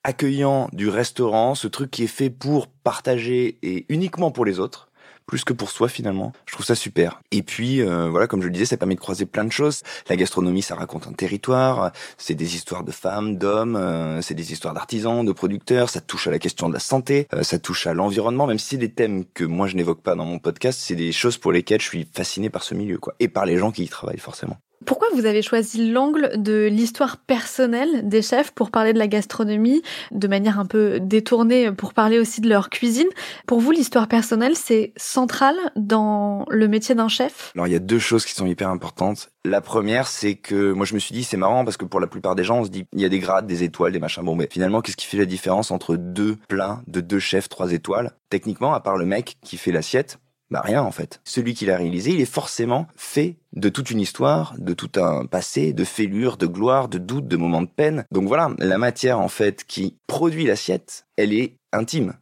accueillant 0.02 0.68
du 0.72 0.88
restaurant, 0.88 1.54
ce 1.54 1.68
truc 1.68 1.90
qui 1.90 2.04
est 2.04 2.08
fait 2.08 2.30
pour 2.30 2.68
partager 2.68 3.58
et 3.62 3.86
uniquement 3.88 4.30
pour 4.30 4.44
les 4.44 4.58
autres, 4.58 4.89
plus 5.30 5.44
que 5.44 5.52
pour 5.52 5.70
soi 5.70 5.88
finalement. 5.88 6.32
Je 6.44 6.54
trouve 6.54 6.66
ça 6.66 6.74
super. 6.74 7.22
Et 7.30 7.44
puis 7.44 7.80
euh, 7.80 8.08
voilà, 8.10 8.26
comme 8.26 8.42
je 8.42 8.48
le 8.48 8.52
disais, 8.52 8.64
ça 8.64 8.76
permet 8.76 8.96
de 8.96 9.00
croiser 9.00 9.26
plein 9.26 9.44
de 9.44 9.52
choses. 9.52 9.82
La 10.08 10.16
gastronomie, 10.16 10.60
ça 10.60 10.74
raconte 10.74 11.06
un 11.06 11.12
territoire, 11.12 11.92
c'est 12.18 12.34
des 12.34 12.56
histoires 12.56 12.82
de 12.82 12.90
femmes, 12.90 13.36
d'hommes, 13.36 13.76
euh, 13.76 14.20
c'est 14.22 14.34
des 14.34 14.52
histoires 14.52 14.74
d'artisans, 14.74 15.24
de 15.24 15.30
producteurs, 15.30 15.88
ça 15.88 16.00
touche 16.00 16.26
à 16.26 16.32
la 16.32 16.40
question 16.40 16.68
de 16.68 16.74
la 16.74 16.80
santé, 16.80 17.28
euh, 17.32 17.44
ça 17.44 17.60
touche 17.60 17.86
à 17.86 17.94
l'environnement, 17.94 18.48
même 18.48 18.58
si 18.58 18.76
des 18.76 18.90
thèmes 18.90 19.24
que 19.24 19.44
moi 19.44 19.68
je 19.68 19.76
n'évoque 19.76 20.02
pas 20.02 20.16
dans 20.16 20.24
mon 20.24 20.40
podcast, 20.40 20.80
c'est 20.82 20.96
des 20.96 21.12
choses 21.12 21.38
pour 21.38 21.52
lesquelles 21.52 21.80
je 21.80 21.86
suis 21.86 22.08
fasciné 22.12 22.50
par 22.50 22.64
ce 22.64 22.74
milieu 22.74 22.98
quoi 22.98 23.14
et 23.20 23.28
par 23.28 23.46
les 23.46 23.56
gens 23.56 23.70
qui 23.70 23.84
y 23.84 23.88
travaillent 23.88 24.18
forcément. 24.18 24.56
Pourquoi 24.86 25.08
vous 25.14 25.26
avez 25.26 25.42
choisi 25.42 25.90
l'angle 25.90 26.32
de 26.36 26.66
l'histoire 26.70 27.18
personnelle 27.18 28.08
des 28.08 28.22
chefs 28.22 28.50
pour 28.52 28.70
parler 28.70 28.92
de 28.92 28.98
la 28.98 29.08
gastronomie, 29.08 29.82
de 30.10 30.26
manière 30.26 30.58
un 30.58 30.66
peu 30.66 30.98
détournée 31.00 31.70
pour 31.70 31.92
parler 31.94 32.18
aussi 32.18 32.40
de 32.40 32.48
leur 32.48 32.70
cuisine? 32.70 33.08
Pour 33.46 33.60
vous, 33.60 33.70
l'histoire 33.70 34.08
personnelle, 34.08 34.56
c'est 34.56 34.92
central 34.96 35.54
dans 35.76 36.46
le 36.48 36.66
métier 36.66 36.94
d'un 36.94 37.08
chef? 37.08 37.52
Alors, 37.54 37.66
il 37.66 37.72
y 37.72 37.76
a 37.76 37.80
deux 37.80 37.98
choses 37.98 38.24
qui 38.24 38.32
sont 38.32 38.46
hyper 38.46 38.70
importantes. 38.70 39.28
La 39.44 39.60
première, 39.60 40.06
c'est 40.06 40.34
que 40.34 40.72
moi 40.72 40.84
je 40.84 40.94
me 40.94 40.98
suis 40.98 41.14
dit 41.14 41.24
c'est 41.24 41.38
marrant 41.38 41.64
parce 41.64 41.78
que 41.78 41.86
pour 41.86 41.98
la 41.98 42.06
plupart 42.06 42.34
des 42.34 42.44
gens 42.44 42.58
on 42.58 42.64
se 42.64 42.70
dit 42.70 42.84
il 42.92 43.00
y 43.00 43.06
a 43.06 43.08
des 43.08 43.20
grades, 43.20 43.46
des 43.46 43.62
étoiles, 43.62 43.92
des 43.92 43.98
machins. 43.98 44.22
Bon 44.22 44.36
mais 44.36 44.48
finalement 44.50 44.82
qu'est-ce 44.82 44.98
qui 44.98 45.06
fait 45.06 45.16
la 45.16 45.24
différence 45.24 45.70
entre 45.70 45.96
deux 45.96 46.36
plats 46.48 46.82
de 46.86 47.00
deux 47.00 47.20
chefs 47.20 47.48
trois 47.48 47.72
étoiles? 47.72 48.12
Techniquement, 48.28 48.74
à 48.74 48.80
part 48.80 48.98
le 48.98 49.06
mec 49.06 49.38
qui 49.42 49.56
fait 49.56 49.72
l'assiette, 49.72 50.18
Bah 50.50 50.62
rien 50.64 50.82
en 50.82 50.90
fait. 50.90 51.20
Celui 51.24 51.54
qui 51.54 51.66
l'a 51.66 51.76
réalisé, 51.76 52.10
il 52.10 52.20
est 52.20 52.24
forcément 52.24 52.88
fait 52.96 53.36
de 53.52 53.68
toute 53.68 53.90
une 53.90 54.00
histoire, 54.00 54.54
de 54.58 54.72
tout 54.74 54.90
un 55.00 55.26
passé, 55.26 55.72
de 55.72 55.84
fêlures, 55.84 56.36
de 56.36 56.46
gloire, 56.46 56.88
de 56.88 56.98
doutes, 56.98 57.28
de 57.28 57.36
moments 57.36 57.62
de 57.62 57.68
peine. 57.68 58.04
Donc 58.10 58.26
voilà, 58.26 58.50
la 58.58 58.78
matière 58.78 59.20
en 59.20 59.28
fait 59.28 59.64
qui 59.64 59.96
produit 60.08 60.44
l'assiette, 60.44 61.06
elle 61.16 61.32
est 61.32 61.56
intime. 61.72 62.14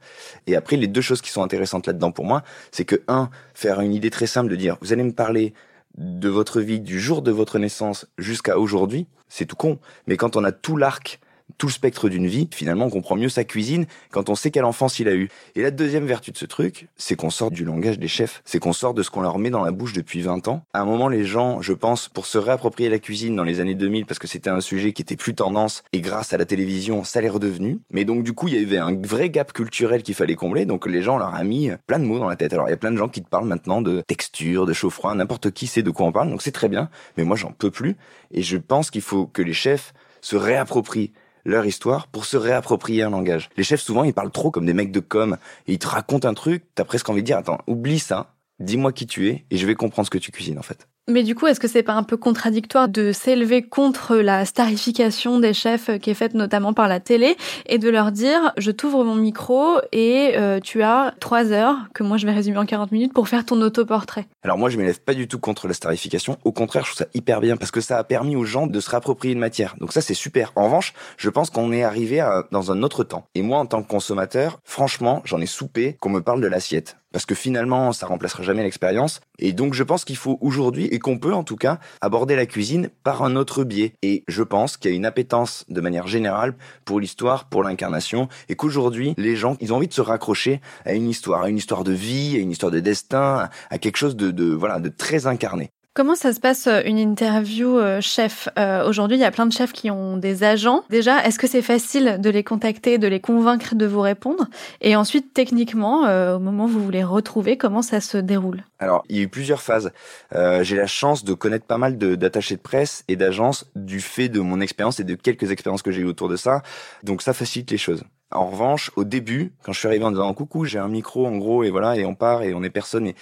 Et 0.46 0.56
après, 0.56 0.76
les 0.76 0.88
deux 0.88 1.00
choses 1.00 1.22
qui 1.22 1.30
sont 1.30 1.42
intéressantes 1.42 1.86
là-dedans 1.86 2.12
pour 2.12 2.26
moi, 2.26 2.42
c'est 2.70 2.84
que 2.84 3.02
un, 3.08 3.30
faire 3.54 3.80
une 3.80 3.94
idée 3.94 4.10
très 4.10 4.26
simple 4.26 4.50
de 4.50 4.56
dire, 4.56 4.76
vous 4.82 4.92
allez 4.92 5.04
me 5.04 5.12
parler 5.12 5.54
de 5.96 6.28
votre 6.28 6.60
vie 6.60 6.80
du 6.80 7.00
jour 7.00 7.22
de 7.22 7.30
votre 7.30 7.58
naissance 7.58 8.06
jusqu'à 8.18 8.58
aujourd'hui, 8.58 9.06
c'est 9.28 9.46
tout 9.46 9.56
con. 9.56 9.78
Mais 10.06 10.16
quand 10.16 10.36
on 10.36 10.44
a 10.44 10.52
tout 10.52 10.76
l'arc 10.76 11.18
tout 11.56 11.66
le 11.66 11.72
spectre 11.72 12.08
d'une 12.08 12.26
vie, 12.26 12.48
finalement, 12.52 12.86
on 12.86 12.90
comprend 12.90 13.16
mieux 13.16 13.28
sa 13.28 13.44
cuisine 13.44 13.86
quand 14.10 14.28
on 14.28 14.34
sait 14.34 14.50
quelle 14.50 14.64
enfance 14.64 14.98
il 14.98 15.08
a 15.08 15.14
eu. 15.14 15.28
Et 15.54 15.62
la 15.62 15.70
deuxième 15.70 16.06
vertu 16.06 16.30
de 16.30 16.36
ce 16.36 16.44
truc, 16.44 16.88
c'est 16.96 17.16
qu'on 17.16 17.30
sort 17.30 17.50
du 17.50 17.64
langage 17.64 17.98
des 17.98 18.08
chefs, 18.08 18.42
c'est 18.44 18.58
qu'on 18.58 18.72
sort 18.72 18.94
de 18.94 19.02
ce 19.02 19.10
qu'on 19.10 19.22
leur 19.22 19.38
met 19.38 19.50
dans 19.50 19.64
la 19.64 19.70
bouche 19.70 19.92
depuis 19.92 20.20
20 20.20 20.48
ans. 20.48 20.62
À 20.72 20.80
un 20.80 20.84
moment, 20.84 21.08
les 21.08 21.24
gens, 21.24 21.62
je 21.62 21.72
pense, 21.72 22.08
pour 22.08 22.26
se 22.26 22.38
réapproprier 22.38 22.88
la 22.88 22.98
cuisine 22.98 23.34
dans 23.34 23.44
les 23.44 23.60
années 23.60 23.74
2000, 23.74 24.06
parce 24.06 24.18
que 24.18 24.26
c'était 24.26 24.50
un 24.50 24.60
sujet 24.60 24.92
qui 24.92 25.02
était 25.02 25.16
plus 25.16 25.34
tendance, 25.34 25.82
et 25.92 26.00
grâce 26.00 26.32
à 26.32 26.36
la 26.36 26.44
télévision, 26.44 27.04
ça 27.04 27.20
l'est 27.20 27.28
redevenu. 27.28 27.80
Mais 27.90 28.04
donc, 28.04 28.22
du 28.22 28.32
coup, 28.32 28.48
il 28.48 28.54
y 28.54 28.64
avait 28.64 28.78
un 28.78 28.94
vrai 29.00 29.30
gap 29.30 29.52
culturel 29.52 30.02
qu'il 30.02 30.14
fallait 30.14 30.36
combler, 30.36 30.66
donc 30.66 30.86
les 30.86 31.02
gens 31.02 31.18
leur 31.18 31.34
a 31.34 31.44
mis 31.44 31.70
plein 31.86 31.98
de 31.98 32.04
mots 32.04 32.18
dans 32.18 32.28
la 32.28 32.36
tête. 32.36 32.52
Alors, 32.52 32.68
il 32.68 32.70
y 32.70 32.74
a 32.74 32.78
plein 32.78 32.92
de 32.92 32.96
gens 32.96 33.08
qui 33.08 33.22
te 33.22 33.28
parlent 33.28 33.46
maintenant 33.46 33.82
de 33.82 34.02
texture, 34.06 34.66
de 34.66 34.72
chaud-froid, 34.72 35.14
n'importe 35.14 35.50
qui 35.50 35.66
sait 35.66 35.82
de 35.82 35.90
quoi 35.90 36.06
on 36.06 36.12
parle, 36.12 36.30
donc 36.30 36.42
c'est 36.42 36.52
très 36.52 36.68
bien, 36.68 36.90
mais 37.16 37.24
moi, 37.24 37.36
j'en 37.36 37.52
peux 37.52 37.70
plus, 37.70 37.96
et 38.30 38.42
je 38.42 38.56
pense 38.56 38.90
qu'il 38.90 39.02
faut 39.02 39.26
que 39.26 39.42
les 39.42 39.52
chefs 39.52 39.92
se 40.20 40.36
réapproprient 40.36 41.12
leur 41.44 41.66
histoire 41.66 42.06
pour 42.08 42.24
se 42.24 42.36
réapproprier 42.36 43.02
un 43.02 43.10
langage. 43.10 43.50
Les 43.56 43.64
chefs, 43.64 43.80
souvent, 43.80 44.04
ils 44.04 44.14
parlent 44.14 44.30
trop 44.30 44.50
comme 44.50 44.66
des 44.66 44.74
mecs 44.74 44.92
de 44.92 45.00
com. 45.00 45.36
Et 45.66 45.74
ils 45.74 45.78
te 45.78 45.86
racontent 45.86 46.28
un 46.28 46.34
truc, 46.34 46.64
t'as 46.74 46.84
presque 46.84 47.08
envie 47.08 47.22
de 47.22 47.26
dire, 47.26 47.38
attends, 47.38 47.58
oublie 47.66 47.98
ça, 47.98 48.34
dis-moi 48.60 48.92
qui 48.92 49.06
tu 49.06 49.28
es, 49.28 49.44
et 49.50 49.56
je 49.56 49.66
vais 49.66 49.74
comprendre 49.74 50.06
ce 50.06 50.10
que 50.10 50.18
tu 50.18 50.32
cuisines, 50.32 50.58
en 50.58 50.62
fait. 50.62 50.88
Mais 51.10 51.22
du 51.22 51.34
coup, 51.34 51.46
est-ce 51.46 51.58
que 51.58 51.68
c'est 51.68 51.82
pas 51.82 51.94
un 51.94 52.02
peu 52.02 52.18
contradictoire 52.18 52.86
de 52.86 53.12
s'élever 53.12 53.62
contre 53.62 54.16
la 54.16 54.44
starification 54.44 55.40
des 55.40 55.54
chefs 55.54 55.90
qui 56.00 56.10
est 56.10 56.14
faite 56.14 56.34
notamment 56.34 56.74
par 56.74 56.86
la 56.86 57.00
télé 57.00 57.36
et 57.64 57.78
de 57.78 57.88
leur 57.88 58.12
dire 58.12 58.52
je 58.58 58.70
t'ouvre 58.70 59.04
mon 59.04 59.14
micro 59.14 59.78
et 59.90 60.34
euh, 60.36 60.60
tu 60.60 60.82
as 60.82 61.14
trois 61.18 61.50
heures 61.50 61.76
que 61.94 62.02
moi 62.02 62.18
je 62.18 62.26
vais 62.26 62.32
résumer 62.32 62.58
en 62.58 62.66
40 62.66 62.92
minutes 62.92 63.14
pour 63.14 63.26
faire 63.26 63.46
ton 63.46 63.58
autoportrait 63.62 64.26
Alors 64.42 64.58
moi 64.58 64.68
je 64.68 64.76
m'élève 64.76 65.00
pas 65.00 65.14
du 65.14 65.28
tout 65.28 65.38
contre 65.38 65.66
la 65.66 65.72
starification, 65.72 66.36
au 66.44 66.52
contraire 66.52 66.84
je 66.84 66.90
trouve 66.90 67.06
ça 67.06 67.10
hyper 67.14 67.40
bien 67.40 67.56
parce 67.56 67.70
que 67.70 67.80
ça 67.80 67.96
a 67.96 68.04
permis 68.04 68.36
aux 68.36 68.44
gens 68.44 68.66
de 68.66 68.78
se 68.80 68.90
réapproprier 68.90 69.32
une 69.32 69.40
matière. 69.40 69.76
Donc 69.80 69.94
ça 69.94 70.02
c'est 70.02 70.12
super. 70.12 70.52
En 70.56 70.64
revanche, 70.64 70.92
je 71.16 71.30
pense 71.30 71.48
qu'on 71.48 71.72
est 71.72 71.84
arrivé 71.84 72.20
à, 72.20 72.44
dans 72.52 72.70
un 72.70 72.82
autre 72.82 73.02
temps. 73.02 73.24
Et 73.34 73.40
moi 73.40 73.58
en 73.58 73.64
tant 73.66 73.82
que 73.82 73.88
consommateur, 73.88 74.60
franchement 74.64 75.22
j'en 75.24 75.40
ai 75.40 75.46
soupé 75.46 75.96
qu'on 76.00 76.10
me 76.10 76.20
parle 76.20 76.42
de 76.42 76.48
l'assiette 76.48 76.96
parce 77.12 77.26
que 77.26 77.34
finalement 77.34 77.92
ça 77.92 78.06
remplacera 78.06 78.42
jamais 78.42 78.62
l'expérience. 78.62 79.20
Et 79.38 79.52
donc 79.52 79.74
je 79.74 79.82
pense 79.82 80.04
qu'il 80.04 80.16
faut 80.16 80.38
aujourd'hui 80.40 80.86
et 80.86 80.98
qu'on 80.98 81.18
peut 81.18 81.34
en 81.34 81.44
tout 81.44 81.56
cas 81.56 81.78
aborder 82.00 82.36
la 82.36 82.46
cuisine 82.46 82.90
par 83.04 83.22
un 83.22 83.36
autre 83.36 83.64
biais. 83.64 83.94
Et 84.02 84.24
je 84.28 84.42
pense 84.42 84.76
qu'il 84.76 84.90
y 84.90 84.94
a 84.94 84.96
une 84.96 85.06
appétence 85.06 85.64
de 85.68 85.80
manière 85.80 86.06
générale 86.06 86.54
pour 86.84 87.00
l'histoire, 87.00 87.48
pour 87.48 87.62
l'incarnation. 87.62 88.28
Et 88.48 88.56
qu'aujourd'hui 88.56 89.14
les 89.16 89.36
gens 89.36 89.56
ils 89.60 89.72
ont 89.72 89.76
envie 89.76 89.88
de 89.88 89.94
se 89.94 90.00
raccrocher 90.00 90.60
à 90.84 90.94
une 90.94 91.08
histoire, 91.08 91.42
à 91.42 91.48
une 91.48 91.58
histoire 91.58 91.84
de 91.84 91.92
vie, 91.92 92.36
à 92.36 92.40
une 92.40 92.50
histoire 92.50 92.72
de 92.72 92.80
destin, 92.80 93.48
à 93.70 93.78
quelque 93.78 93.96
chose 93.96 94.16
de, 94.16 94.30
de 94.30 94.52
voilà 94.52 94.78
de 94.78 94.88
très 94.88 95.26
incarné. 95.26 95.70
Comment 95.98 96.14
ça 96.14 96.32
se 96.32 96.38
passe 96.38 96.68
euh, 96.68 96.80
une 96.84 96.96
interview 96.96 97.76
euh, 97.76 98.00
chef? 98.00 98.48
Euh, 98.56 98.88
Aujourd'hui, 98.88 99.16
il 99.16 99.20
y 99.20 99.24
a 99.24 99.32
plein 99.32 99.46
de 99.46 99.52
chefs 99.52 99.72
qui 99.72 99.90
ont 99.90 100.16
des 100.16 100.44
agents. 100.44 100.84
Déjà, 100.90 101.26
est-ce 101.26 101.40
que 101.40 101.48
c'est 101.48 101.60
facile 101.60 102.18
de 102.20 102.30
les 102.30 102.44
contacter, 102.44 102.98
de 102.98 103.08
les 103.08 103.18
convaincre 103.18 103.74
de 103.74 103.84
vous 103.84 104.00
répondre? 104.00 104.46
Et 104.80 104.94
ensuite, 104.94 105.34
techniquement, 105.34 106.02
au 106.36 106.38
moment 106.38 106.66
où 106.66 106.68
vous 106.68 106.88
les 106.88 107.02
retrouvez, 107.02 107.56
comment 107.56 107.82
ça 107.82 108.00
se 108.00 108.16
déroule? 108.16 108.62
Alors, 108.78 109.02
il 109.08 109.16
y 109.16 109.18
a 109.18 109.22
eu 109.22 109.28
plusieurs 109.28 109.60
phases. 109.60 109.90
J'ai 110.30 110.76
la 110.76 110.86
chance 110.86 111.24
de 111.24 111.34
connaître 111.34 111.66
pas 111.66 111.78
mal 111.78 111.98
d'attachés 111.98 112.54
de, 112.54 112.60
de 112.60 112.62
presse 112.62 113.02
et 113.08 113.16
d'agences 113.16 113.68
du 113.74 114.00
fait 114.00 114.28
de 114.28 114.38
mon 114.38 114.60
expérience 114.60 115.00
et 115.00 115.04
de 115.04 115.16
quelques 115.16 115.50
expériences 115.50 115.82
que 115.82 115.90
j'ai 115.90 116.02
eues 116.02 116.04
autour 116.04 116.28
de 116.28 116.36
ça. 116.36 116.62
Donc, 117.02 117.22
ça 117.22 117.32
facilite 117.32 117.72
les 117.72 117.76
choses. 117.76 118.04
En 118.30 118.46
revanche, 118.50 118.90
au 118.96 119.04
début, 119.04 119.54
quand 119.62 119.72
je 119.72 119.78
suis 119.78 119.88
arrivé 119.88 120.04
en 120.04 120.10
disant 120.10 120.34
coucou, 120.34 120.66
j'ai 120.66 120.78
un 120.78 120.88
micro 120.88 121.26
en 121.26 121.38
gros 121.38 121.64
et 121.64 121.70
voilà 121.70 121.96
et 121.96 122.04
on 122.04 122.14
part 122.14 122.42
et 122.42 122.52
on 122.52 122.62
est 122.62 122.68
personne 122.68 123.06
et 123.06 123.14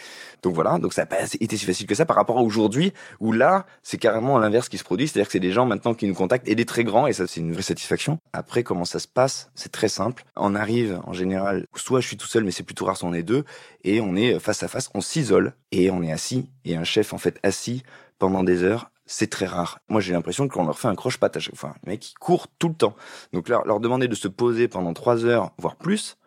donc 0.43 0.55
voilà, 0.55 0.79
donc 0.79 0.93
ça 0.93 1.03
n'a 1.03 1.07
pas 1.07 1.19
été 1.41 1.57
si 1.57 1.65
facile 1.65 1.87
que 1.87 1.95
ça 1.95 2.05
par 2.07 2.17
rapport 2.17 2.39
à 2.39 2.43
aujourd'hui 2.43 2.93
où 3.21 3.31
là, 3.31 3.67
c'est 3.85 3.99
carrément 3.99 4.37
l'inverse 4.39 4.69
qui 4.69 4.79
se 4.79 4.85
produit, 4.85 5.07
c'est-à-dire 5.07 5.29
que 5.29 5.33
c'est 5.33 5.39
des 5.41 5.53
gens 5.53 5.65
maintenant 5.65 5.95
qui 5.95 6.09
nous 6.09 6.15
contactent 6.15 6.49
et 6.49 6.57
des 6.57 6.65
très 6.65 6.83
grands 6.83 7.07
et 7.07 7.13
ça 7.13 7.29
c'est 7.29 7.41
une 7.41 7.53
vraie 7.53 7.63
satisfaction. 7.63 8.19
Après 8.33 8.65
comment 8.65 8.85
ça 8.85 8.99
se 8.99 9.07
passe, 9.07 9.51
c'est 9.55 9.71
très 9.71 9.89
simple. 9.89 10.25
On 10.35 10.57
arrive 10.57 11.01
en 11.05 11.13
général, 11.13 11.67
soit 11.77 12.01
je 12.01 12.09
suis 12.09 12.17
tout 12.17 12.27
seul 12.27 12.43
mais 12.43 12.51
c'est 12.51 12.65
plutôt 12.65 12.87
rare 12.87 12.97
si 12.97 13.05
on 13.05 13.15
est 13.15 13.23
deux 13.23 13.45
et 13.85 14.01
on 14.01 14.17
est 14.17 14.41
face 14.41 14.65
à 14.65 14.69
face, 14.69 14.91
on 14.95 15.01
s'isole 15.01 15.55
et 15.71 15.89
on 15.93 16.03
est 16.03 16.11
assis 16.11 16.51
et 16.65 16.75
un 16.75 16.85
chef 16.85 17.13
en 17.13 17.19
fait 17.19 17.39
assis 17.45 17.85
pendant 18.19 18.43
des 18.43 18.65
heures 18.65 18.91
c'est 19.07 19.31
très 19.31 19.47
rare. 19.47 19.79
Moi, 19.89 20.01
j'ai 20.01 20.13
l'impression 20.13 20.49
qu'on 20.49 20.65
leur 20.65 20.79
fait 20.79 20.89
un 20.89 20.95
croche-patte 20.95 21.37
à 21.37 21.41
chaque 21.41 21.57
fois. 21.57 21.75
Les 21.85 21.93
mecs, 21.93 22.11
ils 22.11 22.15
courent 22.15 22.49
tout 22.59 22.69
le 22.69 22.75
temps. 22.75 22.97
Donc, 23.33 23.49
leur, 23.49 23.65
leur 23.65 23.81
demander 23.81 24.09
de 24.09 24.15
se 24.15 24.29
poser 24.29 24.69
pendant 24.69 24.93
trois 24.93 25.25
heures, 25.25 25.53
voire 25.59 25.77
plus, 25.77 26.19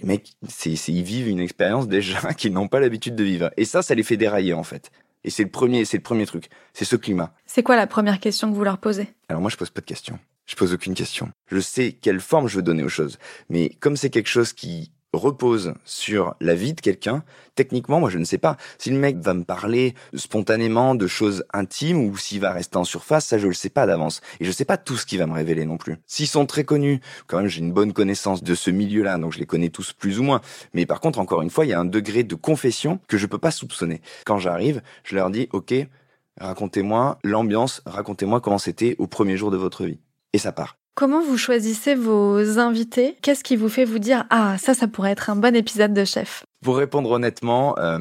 les 0.00 0.06
mecs, 0.06 0.32
c'est, 0.48 0.72
ils 0.72 1.02
vivent 1.02 1.28
une 1.28 1.40
expérience 1.40 1.88
déjà 1.88 2.34
qu'ils 2.36 2.52
n'ont 2.52 2.68
pas 2.68 2.80
l'habitude 2.80 3.14
de 3.14 3.24
vivre. 3.24 3.50
Et 3.56 3.64
ça, 3.64 3.82
ça 3.82 3.94
les 3.94 4.02
fait 4.02 4.16
dérailler, 4.16 4.52
en 4.52 4.64
fait. 4.64 4.90
Et 5.24 5.30
c'est 5.30 5.44
le 5.44 5.50
premier, 5.50 5.84
c'est 5.84 5.98
le 5.98 6.02
premier 6.02 6.26
truc. 6.26 6.48
C'est 6.72 6.84
ce 6.84 6.96
climat. 6.96 7.32
C'est 7.46 7.62
quoi 7.62 7.76
la 7.76 7.86
première 7.86 8.18
question 8.18 8.50
que 8.50 8.56
vous 8.56 8.64
leur 8.64 8.78
posez? 8.78 9.08
Alors, 9.28 9.40
moi, 9.40 9.50
je 9.50 9.56
pose 9.56 9.70
pas 9.70 9.80
de 9.80 9.86
questions. 9.86 10.18
Je 10.46 10.56
pose 10.56 10.74
aucune 10.74 10.94
question. 10.94 11.30
Je 11.46 11.60
sais 11.60 11.92
quelle 11.92 12.18
forme 12.18 12.48
je 12.48 12.56
veux 12.56 12.62
donner 12.62 12.82
aux 12.82 12.88
choses. 12.88 13.18
Mais 13.48 13.70
comme 13.80 13.96
c'est 13.96 14.10
quelque 14.10 14.28
chose 14.28 14.52
qui 14.52 14.90
repose 15.12 15.74
sur 15.84 16.34
la 16.40 16.54
vie 16.54 16.74
de 16.74 16.80
quelqu'un, 16.80 17.22
techniquement, 17.54 18.00
moi 18.00 18.10
je 18.10 18.18
ne 18.18 18.24
sais 18.24 18.38
pas. 18.38 18.56
Si 18.78 18.90
le 18.90 18.96
mec 18.96 19.18
va 19.18 19.34
me 19.34 19.44
parler 19.44 19.94
spontanément 20.14 20.94
de 20.94 21.06
choses 21.06 21.44
intimes 21.52 22.04
ou 22.04 22.16
s'il 22.16 22.40
va 22.40 22.52
rester 22.52 22.76
en 22.76 22.84
surface, 22.84 23.26
ça 23.26 23.38
je 23.38 23.46
le 23.46 23.54
sais 23.54 23.70
pas 23.70 23.86
d'avance. 23.86 24.20
Et 24.40 24.44
je 24.44 24.50
sais 24.50 24.64
pas 24.64 24.76
tout 24.76 24.96
ce 24.96 25.06
qu'il 25.06 25.18
va 25.18 25.26
me 25.26 25.34
révéler 25.34 25.64
non 25.64 25.76
plus. 25.76 25.96
S'ils 26.06 26.26
sont 26.26 26.46
très 26.46 26.64
connus, 26.64 27.00
quand 27.26 27.38
même 27.38 27.48
j'ai 27.48 27.60
une 27.60 27.72
bonne 27.72 27.92
connaissance 27.92 28.42
de 28.42 28.54
ce 28.54 28.70
milieu-là, 28.70 29.18
donc 29.18 29.32
je 29.32 29.38
les 29.38 29.46
connais 29.46 29.70
tous 29.70 29.92
plus 29.92 30.18
ou 30.18 30.22
moins. 30.22 30.40
Mais 30.74 30.86
par 30.86 31.00
contre, 31.00 31.18
encore 31.18 31.42
une 31.42 31.50
fois, 31.50 31.66
il 31.66 31.68
y 31.68 31.74
a 31.74 31.80
un 31.80 31.84
degré 31.84 32.24
de 32.24 32.34
confession 32.34 33.00
que 33.08 33.18
je 33.18 33.26
peux 33.26 33.38
pas 33.38 33.50
soupçonner. 33.50 34.00
Quand 34.24 34.38
j'arrive, 34.38 34.82
je 35.04 35.14
leur 35.14 35.30
dis, 35.30 35.48
ok, 35.52 35.74
racontez-moi 36.40 37.18
l'ambiance, 37.22 37.82
racontez-moi 37.86 38.40
comment 38.40 38.58
c'était 38.58 38.96
au 38.98 39.06
premier 39.06 39.36
jour 39.36 39.50
de 39.50 39.56
votre 39.56 39.84
vie. 39.84 40.00
Et 40.32 40.38
ça 40.38 40.52
part. 40.52 40.81
Comment 40.94 41.22
vous 41.22 41.38
choisissez 41.38 41.94
vos 41.94 42.58
invités? 42.58 43.16
Qu'est-ce 43.22 43.42
qui 43.42 43.56
vous 43.56 43.70
fait 43.70 43.86
vous 43.86 43.98
dire 43.98 44.26
ah 44.28 44.58
ça 44.58 44.74
ça 44.74 44.88
pourrait 44.88 45.12
être 45.12 45.30
un 45.30 45.36
bon 45.36 45.56
épisode 45.56 45.94
de 45.94 46.04
chef? 46.04 46.44
Pour 46.62 46.76
répondre 46.76 47.10
honnêtement, 47.10 47.78
euh, 47.78 47.98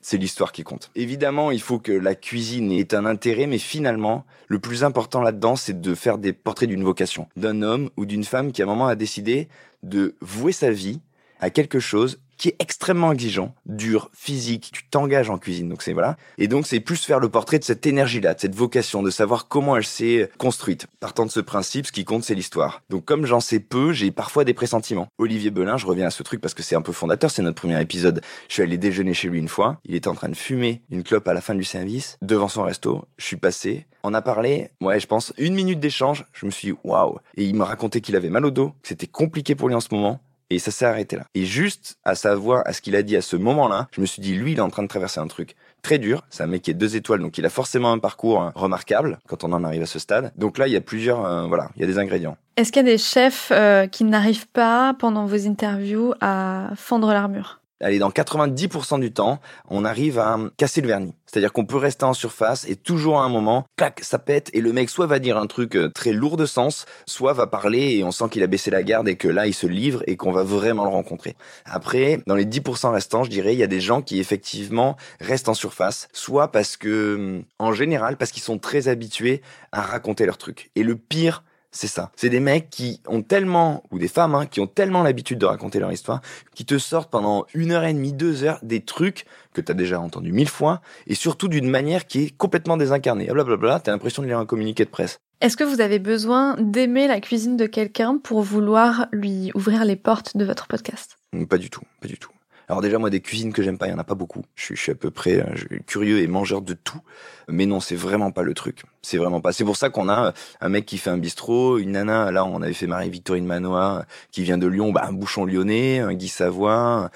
c'est 0.00 0.16
l'histoire 0.16 0.50
qui 0.50 0.64
compte. 0.64 0.90
Évidemment, 0.96 1.52
il 1.52 1.60
faut 1.60 1.78
que 1.78 1.92
la 1.92 2.16
cuisine 2.16 2.72
ait 2.72 2.94
un 2.96 3.06
intérêt, 3.06 3.46
mais 3.46 3.58
finalement, 3.58 4.24
le 4.48 4.58
plus 4.58 4.82
important 4.82 5.20
là-dedans, 5.20 5.54
c'est 5.54 5.80
de 5.80 5.94
faire 5.94 6.18
des 6.18 6.32
portraits 6.32 6.68
d'une 6.68 6.82
vocation, 6.82 7.28
d'un 7.36 7.62
homme 7.62 7.90
ou 7.96 8.06
d'une 8.06 8.24
femme 8.24 8.50
qui 8.50 8.60
à 8.62 8.64
un 8.64 8.68
moment 8.68 8.88
a 8.88 8.96
décidé 8.96 9.48
de 9.84 10.16
vouer 10.20 10.52
sa 10.52 10.72
vie 10.72 11.00
à 11.38 11.50
quelque 11.50 11.78
chose 11.78 12.20
qui 12.42 12.48
est 12.48 12.56
extrêmement 12.58 13.12
exigeant, 13.12 13.54
dur, 13.66 14.10
physique, 14.12 14.70
tu 14.72 14.84
t'engages 14.88 15.30
en 15.30 15.38
cuisine, 15.38 15.68
donc 15.68 15.80
c'est 15.80 15.92
voilà. 15.92 16.16
Et 16.38 16.48
donc 16.48 16.66
c'est 16.66 16.80
plus 16.80 17.04
faire 17.04 17.20
le 17.20 17.28
portrait 17.28 17.60
de 17.60 17.64
cette 17.64 17.86
énergie-là, 17.86 18.34
de 18.34 18.40
cette 18.40 18.56
vocation, 18.56 19.00
de 19.04 19.10
savoir 19.10 19.46
comment 19.46 19.76
elle 19.76 19.84
s'est 19.84 20.28
construite. 20.38 20.88
Partant 20.98 21.24
de 21.24 21.30
ce 21.30 21.38
principe, 21.38 21.86
ce 21.86 21.92
qui 21.92 22.04
compte, 22.04 22.24
c'est 22.24 22.34
l'histoire. 22.34 22.82
Donc 22.90 23.04
comme 23.04 23.26
j'en 23.26 23.38
sais 23.38 23.60
peu, 23.60 23.92
j'ai 23.92 24.10
parfois 24.10 24.42
des 24.42 24.54
pressentiments. 24.54 25.06
Olivier 25.18 25.52
Belin, 25.52 25.76
je 25.76 25.86
reviens 25.86 26.08
à 26.08 26.10
ce 26.10 26.24
truc 26.24 26.40
parce 26.40 26.52
que 26.52 26.64
c'est 26.64 26.74
un 26.74 26.82
peu 26.82 26.90
fondateur, 26.90 27.30
c'est 27.30 27.42
notre 27.42 27.60
premier 27.60 27.80
épisode. 27.80 28.20
Je 28.48 28.54
suis 28.54 28.62
allé 28.64 28.76
déjeuner 28.76 29.14
chez 29.14 29.28
lui 29.28 29.38
une 29.38 29.46
fois, 29.46 29.78
il 29.84 29.94
était 29.94 30.08
en 30.08 30.16
train 30.16 30.28
de 30.28 30.34
fumer 30.34 30.82
une 30.90 31.04
clope 31.04 31.28
à 31.28 31.34
la 31.34 31.42
fin 31.42 31.54
du 31.54 31.62
service, 31.62 32.18
devant 32.22 32.48
son 32.48 32.64
resto, 32.64 33.04
je 33.18 33.24
suis 33.24 33.36
passé, 33.36 33.86
on 34.02 34.14
a 34.14 34.20
parlé, 34.20 34.70
ouais, 34.80 34.98
je 34.98 35.06
pense, 35.06 35.32
une 35.38 35.54
minute 35.54 35.78
d'échange, 35.78 36.26
je 36.32 36.44
me 36.46 36.50
suis 36.50 36.72
dit, 36.72 36.78
waouh. 36.82 37.18
Et 37.36 37.44
il 37.44 37.54
m'a 37.54 37.66
raconté 37.66 38.00
qu'il 38.00 38.16
avait 38.16 38.30
mal 38.30 38.44
au 38.44 38.50
dos, 38.50 38.70
que 38.82 38.88
c'était 38.88 39.06
compliqué 39.06 39.54
pour 39.54 39.68
lui 39.68 39.76
en 39.76 39.80
ce 39.80 39.94
moment, 39.94 40.20
et 40.54 40.58
ça 40.58 40.70
s'est 40.70 40.84
arrêté 40.84 41.16
là. 41.16 41.24
Et 41.34 41.44
juste 41.44 41.96
à 42.04 42.14
savoir, 42.14 42.62
à 42.66 42.72
ce 42.72 42.80
qu'il 42.80 42.96
a 42.96 43.02
dit 43.02 43.16
à 43.16 43.22
ce 43.22 43.36
moment-là, 43.36 43.88
je 43.92 44.00
me 44.00 44.06
suis 44.06 44.22
dit, 44.22 44.34
lui, 44.34 44.52
il 44.52 44.58
est 44.58 44.62
en 44.62 44.70
train 44.70 44.82
de 44.82 44.88
traverser 44.88 45.20
un 45.20 45.26
truc 45.26 45.56
très 45.82 45.98
dur. 45.98 46.22
C'est 46.30 46.42
un 46.42 46.46
mec 46.46 46.62
qui 46.62 46.70
est 46.70 46.74
deux 46.74 46.96
étoiles, 46.96 47.20
donc 47.20 47.38
il 47.38 47.44
a 47.44 47.50
forcément 47.50 47.92
un 47.92 47.98
parcours 47.98 48.40
hein, 48.40 48.52
remarquable 48.54 49.18
quand 49.26 49.44
on 49.44 49.52
en 49.52 49.64
arrive 49.64 49.82
à 49.82 49.86
ce 49.86 49.98
stade. 49.98 50.32
Donc 50.36 50.58
là, 50.58 50.68
il 50.68 50.72
y 50.72 50.76
a 50.76 50.80
plusieurs, 50.80 51.24
euh, 51.24 51.46
voilà, 51.46 51.70
il 51.76 51.80
y 51.80 51.84
a 51.84 51.86
des 51.86 51.98
ingrédients. 51.98 52.36
Est-ce 52.56 52.70
qu'il 52.70 52.82
y 52.84 52.88
a 52.88 52.90
des 52.92 52.98
chefs 52.98 53.50
euh, 53.50 53.86
qui 53.86 54.04
n'arrivent 54.04 54.48
pas 54.48 54.94
pendant 54.98 55.26
vos 55.26 55.46
interviews 55.46 56.14
à 56.20 56.70
fendre 56.76 57.12
l'armure? 57.12 57.61
Allez, 57.82 57.98
dans 57.98 58.10
90% 58.10 59.00
du 59.00 59.12
temps, 59.12 59.40
on 59.68 59.84
arrive 59.84 60.18
à 60.18 60.38
casser 60.56 60.80
le 60.80 60.88
vernis. 60.88 61.14
C'est-à-dire 61.26 61.52
qu'on 61.52 61.64
peut 61.64 61.76
rester 61.76 62.04
en 62.04 62.14
surface 62.14 62.68
et 62.68 62.76
toujours 62.76 63.20
à 63.20 63.24
un 63.24 63.28
moment, 63.28 63.64
clac, 63.76 64.00
ça 64.02 64.18
pète 64.18 64.50
et 64.52 64.60
le 64.60 64.72
mec 64.72 64.90
soit 64.90 65.06
va 65.06 65.18
dire 65.18 65.36
un 65.38 65.46
truc 65.46 65.76
euh, 65.76 65.90
très 65.94 66.12
lourd 66.12 66.36
de 66.36 66.46
sens, 66.46 66.84
soit 67.06 67.32
va 67.32 67.46
parler 67.46 67.96
et 67.96 68.04
on 68.04 68.10
sent 68.10 68.26
qu'il 68.30 68.42
a 68.42 68.46
baissé 68.46 68.70
la 68.70 68.82
garde 68.82 69.08
et 69.08 69.16
que 69.16 69.28
là 69.28 69.46
il 69.46 69.54
se 69.54 69.66
livre 69.66 70.02
et 70.06 70.16
qu'on 70.16 70.32
va 70.32 70.42
vraiment 70.42 70.84
le 70.84 70.90
rencontrer. 70.90 71.34
Après, 71.64 72.20
dans 72.26 72.34
les 72.34 72.44
10% 72.44 72.92
restants, 72.92 73.24
je 73.24 73.30
dirais, 73.30 73.54
il 73.54 73.58
y 73.58 73.62
a 73.62 73.68
des 73.68 73.80
gens 73.80 74.02
qui 74.02 74.20
effectivement 74.20 74.96
restent 75.20 75.48
en 75.48 75.54
surface, 75.54 76.08
soit 76.12 76.52
parce 76.52 76.76
que, 76.76 77.42
en 77.58 77.72
général, 77.72 78.16
parce 78.16 78.30
qu'ils 78.30 78.42
sont 78.42 78.58
très 78.58 78.88
habitués 78.88 79.42
à 79.72 79.80
raconter 79.80 80.26
leur 80.26 80.38
truc. 80.38 80.70
Et 80.76 80.82
le 80.82 80.96
pire, 80.96 81.44
C'est 81.74 81.88
ça. 81.88 82.12
C'est 82.16 82.28
des 82.28 82.38
mecs 82.38 82.68
qui 82.68 83.00
ont 83.08 83.22
tellement, 83.22 83.82
ou 83.90 83.98
des 83.98 84.06
femmes, 84.08 84.34
hein, 84.34 84.46
qui 84.46 84.60
ont 84.60 84.66
tellement 84.66 85.02
l'habitude 85.02 85.38
de 85.38 85.46
raconter 85.46 85.80
leur 85.80 85.90
histoire, 85.90 86.20
qui 86.54 86.66
te 86.66 86.78
sortent 86.78 87.10
pendant 87.10 87.46
une 87.54 87.72
heure 87.72 87.84
et 87.84 87.94
demie, 87.94 88.12
deux 88.12 88.44
heures, 88.44 88.58
des 88.62 88.82
trucs 88.82 89.24
que 89.54 89.62
t'as 89.62 89.72
déjà 89.72 89.98
entendu 89.98 90.32
mille 90.32 90.50
fois, 90.50 90.82
et 91.06 91.14
surtout 91.14 91.48
d'une 91.48 91.68
manière 91.68 92.06
qui 92.06 92.24
est 92.24 92.36
complètement 92.36 92.76
désincarnée. 92.76 93.26
Blablabla, 93.26 93.80
t'as 93.80 93.90
l'impression 93.90 94.22
de 94.22 94.28
lire 94.28 94.38
un 94.38 94.46
communiqué 94.46 94.84
de 94.84 94.90
presse. 94.90 95.18
Est-ce 95.40 95.56
que 95.56 95.64
vous 95.64 95.80
avez 95.80 95.98
besoin 95.98 96.56
d'aimer 96.60 97.08
la 97.08 97.20
cuisine 97.20 97.56
de 97.56 97.66
quelqu'un 97.66 98.18
pour 98.22 98.42
vouloir 98.42 99.06
lui 99.10 99.50
ouvrir 99.54 99.84
les 99.84 99.96
portes 99.96 100.36
de 100.36 100.44
votre 100.44 100.68
podcast? 100.68 101.16
Pas 101.48 101.58
du 101.58 101.70
tout, 101.70 101.82
pas 102.00 102.06
du 102.06 102.18
tout. 102.18 102.30
Alors 102.68 102.80
déjà 102.80 102.98
moi 102.98 103.10
des 103.10 103.20
cuisines 103.20 103.52
que 103.52 103.62
j'aime 103.62 103.78
pas, 103.78 103.86
il 103.86 103.90
y 103.90 103.94
en 103.94 103.98
a 103.98 104.04
pas 104.04 104.14
beaucoup. 104.14 104.44
Je 104.54 104.64
suis, 104.64 104.76
je 104.76 104.80
suis 104.80 104.92
à 104.92 104.94
peu 104.94 105.10
près 105.10 105.40
euh, 105.40 105.78
curieux 105.86 106.18
et 106.20 106.26
mangeur 106.26 106.62
de 106.62 106.74
tout, 106.74 107.00
mais 107.48 107.66
non 107.66 107.80
c'est 107.80 107.96
vraiment 107.96 108.30
pas 108.30 108.42
le 108.42 108.54
truc. 108.54 108.82
C'est 109.02 109.18
vraiment 109.18 109.40
pas. 109.40 109.52
C'est 109.52 109.64
pour 109.64 109.76
ça 109.76 109.90
qu'on 109.90 110.08
a 110.08 110.26
euh, 110.26 110.32
un 110.60 110.68
mec 110.68 110.86
qui 110.86 110.98
fait 110.98 111.10
un 111.10 111.18
bistrot, 111.18 111.78
une 111.78 111.92
nana. 111.92 112.30
Là 112.30 112.44
on 112.44 112.62
avait 112.62 112.72
fait 112.72 112.86
Marie-Victorine 112.86 113.46
Manois 113.46 114.04
qui 114.30 114.42
vient 114.42 114.58
de 114.58 114.66
Lyon, 114.66 114.92
bah, 114.92 115.04
un 115.06 115.12
bouchon 115.12 115.44
lyonnais, 115.44 116.00
un 116.00 116.14
Guy 116.14 116.28
Savoie. 116.28 117.10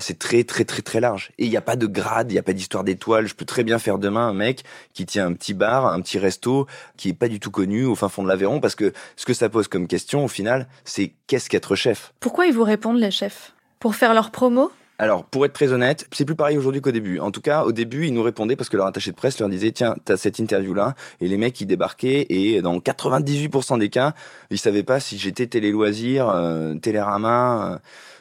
C'est 0.00 0.18
très 0.20 0.44
très 0.44 0.64
très 0.64 0.80
très 0.82 1.00
large. 1.00 1.32
Et 1.38 1.44
il 1.44 1.50
n'y 1.50 1.56
a 1.56 1.60
pas 1.60 1.74
de 1.74 1.86
grade, 1.88 2.30
il 2.30 2.34
n'y 2.34 2.38
a 2.38 2.42
pas 2.44 2.52
d'histoire 2.52 2.84
d'étoile. 2.84 3.26
Je 3.26 3.34
peux 3.34 3.44
très 3.44 3.64
bien 3.64 3.80
faire 3.80 3.98
demain 3.98 4.28
un 4.28 4.32
mec 4.32 4.62
qui 4.94 5.06
tient 5.06 5.26
un 5.26 5.32
petit 5.32 5.54
bar, 5.54 5.86
un 5.86 6.00
petit 6.00 6.20
resto, 6.20 6.68
qui 6.96 7.08
est 7.08 7.14
pas 7.14 7.26
du 7.26 7.40
tout 7.40 7.50
connu 7.50 7.84
au 7.84 7.96
fin 7.96 8.08
fond 8.08 8.22
de 8.22 8.28
l'Aveyron, 8.28 8.60
parce 8.60 8.76
que 8.76 8.92
ce 9.16 9.26
que 9.26 9.34
ça 9.34 9.48
pose 9.48 9.66
comme 9.66 9.88
question 9.88 10.24
au 10.24 10.28
final, 10.28 10.68
c'est 10.84 11.14
qu'est-ce 11.26 11.50
qu'être 11.50 11.74
chef? 11.74 12.12
Pourquoi 12.20 12.46
ils 12.46 12.54
vous 12.54 12.62
répondent 12.62 13.00
les 13.00 13.10
chefs? 13.10 13.54
Pour 13.80 13.96
faire 13.96 14.14
leur 14.14 14.30
promo? 14.30 14.70
Alors, 15.00 15.24
pour 15.24 15.44
être 15.44 15.52
très 15.52 15.72
honnête, 15.72 16.08
c'est 16.10 16.24
plus 16.24 16.34
pareil 16.34 16.58
aujourd'hui 16.58 16.80
qu'au 16.80 16.90
début. 16.90 17.20
En 17.20 17.30
tout 17.30 17.40
cas, 17.40 17.62
au 17.62 17.70
début, 17.70 18.08
ils 18.08 18.12
nous 18.12 18.22
répondaient 18.22 18.56
parce 18.56 18.68
que 18.68 18.76
leur 18.76 18.86
attaché 18.86 19.12
de 19.12 19.16
presse 19.16 19.38
leur 19.38 19.48
disait, 19.48 19.70
tiens, 19.70 19.94
t'as 20.04 20.16
cette 20.16 20.40
interview-là. 20.40 20.96
Et 21.20 21.28
les 21.28 21.36
mecs, 21.36 21.60
ils 21.60 21.66
débarquaient 21.66 22.26
et 22.30 22.60
dans 22.62 22.76
98% 22.78 23.78
des 23.78 23.90
cas, 23.90 24.14
ils 24.50 24.58
savaient 24.58 24.82
pas 24.82 24.98
si 24.98 25.16
j'étais 25.16 25.46
Télé 25.46 25.70
Loisirs, 25.70 26.28
euh, 26.28 26.74
Télérama 26.74 27.74
euh, 27.74 27.78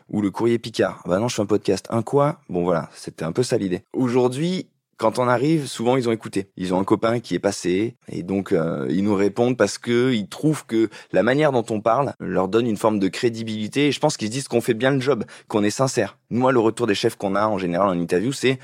ou 0.10 0.22
le 0.22 0.29
Courrier 0.29 0.60
Picard. 0.60 1.01
Bah 1.07 1.17
non, 1.17 1.27
je 1.27 1.36
fais 1.36 1.41
un 1.41 1.48
podcast. 1.48 1.88
Un 1.89 2.03
quoi? 2.03 2.41
Bon 2.48 2.63
voilà, 2.63 2.89
c'était 2.93 3.25
un 3.25 3.31
peu 3.31 3.41
ça 3.41 3.57
l'idée. 3.57 3.84
Aujourd'hui, 3.93 4.67
quand 4.97 5.19
on 5.19 5.27
arrive, 5.27 5.67
souvent 5.67 5.95
ils 5.95 6.09
ont 6.09 6.11
écouté. 6.11 6.49
Ils 6.57 6.73
ont 6.73 6.79
un 6.79 6.83
copain 6.83 7.19
qui 7.19 7.35
est 7.35 7.39
passé 7.39 7.95
et 8.11 8.23
donc 8.23 8.51
euh, 8.51 8.87
ils 8.89 9.03
nous 9.03 9.15
répondent 9.15 9.55
parce 9.55 9.77
que 9.77 10.11
ils 10.11 10.27
trouvent 10.27 10.65
que 10.65 10.89
la 11.11 11.23
manière 11.23 11.51
dont 11.51 11.65
on 11.69 11.81
parle 11.81 12.13
leur 12.19 12.47
donne 12.47 12.67
une 12.67 12.77
forme 12.77 12.99
de 12.99 13.07
crédibilité. 13.07 13.87
Et 13.87 13.91
je 13.91 13.99
pense 13.99 14.17
qu'ils 14.17 14.27
se 14.27 14.33
disent 14.33 14.47
qu'on 14.47 14.61
fait 14.61 14.73
bien 14.73 14.91
le 14.91 14.99
job, 14.99 15.23
qu'on 15.47 15.63
est 15.63 15.69
sincère. 15.69 16.17
Moi, 16.29 16.51
le 16.51 16.59
retour 16.59 16.87
des 16.87 16.95
chefs 16.95 17.15
qu'on 17.15 17.35
a 17.35 17.47
en 17.47 17.57
général 17.57 17.87
en 17.87 17.99
interview, 17.99 18.31
c'est 18.31 18.59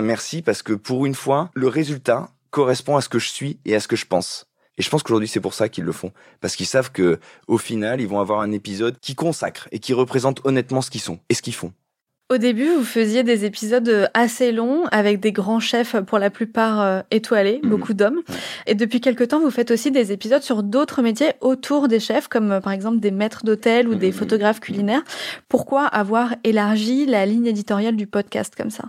merci 0.00 0.42
parce 0.42 0.62
que 0.62 0.72
pour 0.72 1.06
une 1.06 1.14
fois, 1.14 1.50
le 1.54 1.66
résultat 1.66 2.30
correspond 2.50 2.96
à 2.96 3.00
ce 3.00 3.08
que 3.08 3.18
je 3.18 3.28
suis 3.28 3.58
et 3.64 3.74
à 3.74 3.80
ce 3.80 3.88
que 3.88 3.96
je 3.96 4.06
pense. 4.06 4.46
Et 4.78 4.82
je 4.82 4.88
pense 4.88 5.02
qu'aujourd'hui 5.02 5.28
c'est 5.28 5.40
pour 5.40 5.54
ça 5.54 5.68
qu'ils 5.68 5.84
le 5.84 5.92
font, 5.92 6.12
parce 6.40 6.56
qu'ils 6.56 6.66
savent 6.66 6.92
que 6.92 7.18
au 7.48 7.58
final 7.58 8.00
ils 8.00 8.08
vont 8.08 8.20
avoir 8.20 8.40
un 8.40 8.52
épisode 8.52 8.98
qui 9.00 9.14
consacre 9.14 9.68
et 9.72 9.78
qui 9.78 9.92
représente 9.92 10.40
honnêtement 10.46 10.80
ce 10.80 10.90
qu'ils 10.90 11.00
sont 11.00 11.18
et 11.28 11.34
ce 11.34 11.42
qu'ils 11.42 11.54
font. 11.54 11.72
Au 12.32 12.38
début, 12.38 12.68
vous 12.76 12.84
faisiez 12.84 13.24
des 13.24 13.44
épisodes 13.44 14.08
assez 14.14 14.52
longs 14.52 14.84
avec 14.92 15.18
des 15.18 15.32
grands 15.32 15.58
chefs 15.58 15.96
pour 16.06 16.20
la 16.20 16.30
plupart 16.30 16.80
euh, 16.80 17.00
étoilés, 17.10 17.58
Mhm. 17.64 17.70
beaucoup 17.70 17.92
d'hommes. 17.92 18.20
Et 18.68 18.76
depuis 18.76 19.00
quelque 19.00 19.24
temps, 19.24 19.40
vous 19.40 19.50
faites 19.50 19.72
aussi 19.72 19.90
des 19.90 20.12
épisodes 20.12 20.42
sur 20.42 20.62
d'autres 20.62 21.02
métiers 21.02 21.32
autour 21.40 21.88
des 21.88 21.98
chefs, 21.98 22.28
comme 22.28 22.52
euh, 22.52 22.60
par 22.60 22.72
exemple 22.72 23.00
des 23.00 23.10
maîtres 23.10 23.44
d'hôtel 23.44 23.88
ou 23.88 23.96
des 23.96 24.08
Mhm. 24.08 24.12
photographes 24.12 24.60
culinaires. 24.60 25.02
Pourquoi 25.48 25.84
avoir 25.86 26.36
élargi 26.44 27.04
la 27.04 27.26
ligne 27.26 27.46
éditoriale 27.46 27.96
du 27.96 28.06
podcast 28.06 28.54
comme 28.56 28.70
ça? 28.70 28.84